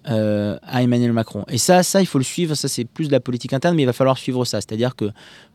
euh, 0.09 0.59
à 0.63 0.83
Emmanuel 0.83 1.13
Macron. 1.13 1.45
Et 1.49 1.59
ça, 1.59 1.83
ça, 1.83 2.01
il 2.01 2.07
faut 2.07 2.19
le 2.19 2.25
suivre. 2.25 2.55
Ça, 2.55 2.69
c'est 2.69 2.85
plus 2.85 3.07
de 3.09 3.13
la 3.13 3.21
politique 3.21 3.53
interne, 3.53 3.75
mais 3.75 3.83
il 3.83 3.87
va 3.87 3.93
falloir 3.93 4.19
suivre 4.19 4.45
ça. 4.45 4.61
C'est-à-dire 4.61 4.95
que 4.95 5.11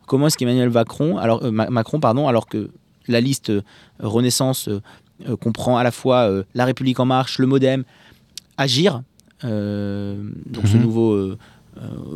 comment 0.06 0.26
est-ce 0.26 0.36
qu'Emmanuel 0.36 0.70
Macron, 0.70 1.16
alors, 1.16 1.42
euh, 1.44 1.50
Ma- 1.50 1.70
Macron, 1.70 2.00
pardon, 2.00 2.28
alors 2.28 2.46
que 2.46 2.70
la 3.08 3.20
liste 3.20 3.52
Renaissance 4.00 4.68
comprend 5.40 5.76
à 5.76 5.82
la 5.84 5.90
fois 5.90 6.30
La 6.54 6.64
République 6.64 6.98
en 7.00 7.04
marche, 7.06 7.38
le 7.38 7.46
MoDem, 7.46 7.84
Agir, 8.56 9.02
donc 9.42 9.48
ce 10.66 10.76
Mhm. 10.76 10.82
nouveau 10.82 11.36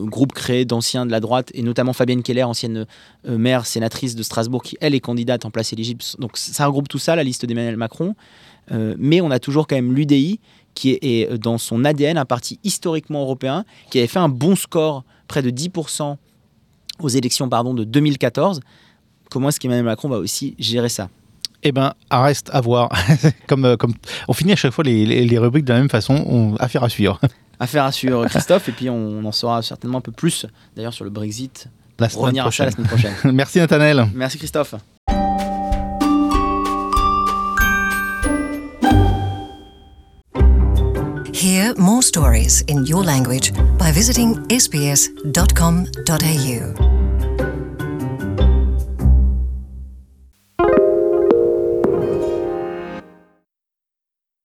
groupe 0.07 0.33
créé 0.33 0.65
d'anciens 0.65 1.07
de 1.07 1.11
la 1.11 1.21
droite, 1.21 1.51
et 1.55 1.63
notamment 1.63 1.93
Fabienne 1.93 2.23
Keller, 2.23 2.43
ancienne 2.45 2.87
euh, 3.29 3.39
maire, 3.39 3.67
sénatrice 3.67 4.15
de 4.15 4.23
Strasbourg, 4.23 4.63
qui 4.63 4.77
elle 4.81 4.95
est 4.95 5.01
candidate 5.01 5.45
en 5.45 5.51
place 5.51 5.73
éligible. 5.73 6.03
Donc 6.19 6.37
ça 6.37 6.67
regroupe 6.67 6.89
tout 6.89 6.99
ça, 6.99 7.17
la 7.17 7.25
liste 7.25 7.47
d'Emmanuel 7.47 7.77
Macron. 7.77 8.15
Euh, 8.73 8.95
mais 8.99 9.21
on 9.21 9.31
a 9.31 9.39
toujours 9.39 9.67
quand 9.67 9.77
même 9.77 9.93
l'UDI, 9.95 10.41
qui 10.75 10.91
est, 11.01 11.31
euh, 11.31 11.39
dans 11.39 11.57
son 11.59 11.85
ADN 11.85 12.19
un 12.19 12.25
parti 12.25 12.59
historiquement 12.65 13.23
européen, 13.23 13.65
qui 13.91 13.99
avait 13.99 14.09
fait 14.09 14.19
un 14.19 14.29
bon 14.29 14.57
score, 14.57 15.05
près 15.29 15.41
de 15.43 15.51
10% 15.51 16.17
aux 17.01 17.09
élections 17.09 17.49
pardon, 17.49 17.75
de 17.75 17.85
2014. 17.85 18.61
Comment 19.31 19.49
est-ce 19.49 19.59
qu'Emmanuel 19.61 19.85
Macron 19.85 20.09
va 20.09 20.19
aussi 20.19 20.55
gérer 20.59 20.89
ça? 20.89 21.09
Eh 21.63 21.73
ben, 21.73 21.95
reste 22.11 22.51
à 22.53 22.61
voir. 22.61 22.91
comme, 23.47 23.65
euh, 23.65 23.77
comme 23.77 23.95
on 24.29 24.33
finit 24.33 24.53
à 24.53 24.57
chaque 24.57 24.73
fois 24.73 24.85
les, 24.85 25.07
les- 25.07 25.25
les 25.25 25.39
rubriques 25.39 25.65
de 25.65 25.73
la 25.73 25.79
même 25.81 25.89
façon, 25.89 26.15
on, 26.27 26.55
affaire 26.57 26.85
à 26.85 26.89
suivre. 26.89 27.19
Affaire 27.59 27.85
à 27.85 27.93
suivre, 27.93 28.27
Christophe, 28.31 28.69
et 28.69 28.73
puis 28.73 28.91
on 28.91 29.25
en 29.25 29.33
saura 29.33 29.63
certainement 29.63 29.99
un 29.99 30.03
peu 30.03 30.13
plus, 30.13 30.47
d'ailleurs, 30.77 30.93
sur 30.95 31.05
le 31.05 31.11
Brexit. 31.11 31.69
La 31.99 32.09
Pour 32.09 32.13
semaine 32.13 32.25
revenir 32.43 32.47
à 32.47 32.51
ça 32.53 32.65
la 32.67 32.71
prochaine. 32.73 32.87
semaine 32.87 33.13
prochaine. 33.15 33.33
Merci 33.35 33.59
Nathanaël. 33.59 34.07
Merci 34.15 34.37
Christophe. 34.39 34.75
Hear 41.33 41.75
more 41.77 42.03
stories 42.03 42.63
in 42.69 42.85
your 42.87 43.05
language 43.05 43.53
by 43.79 43.93
visiting 43.93 44.35
sbs.com.au. 44.49 45.27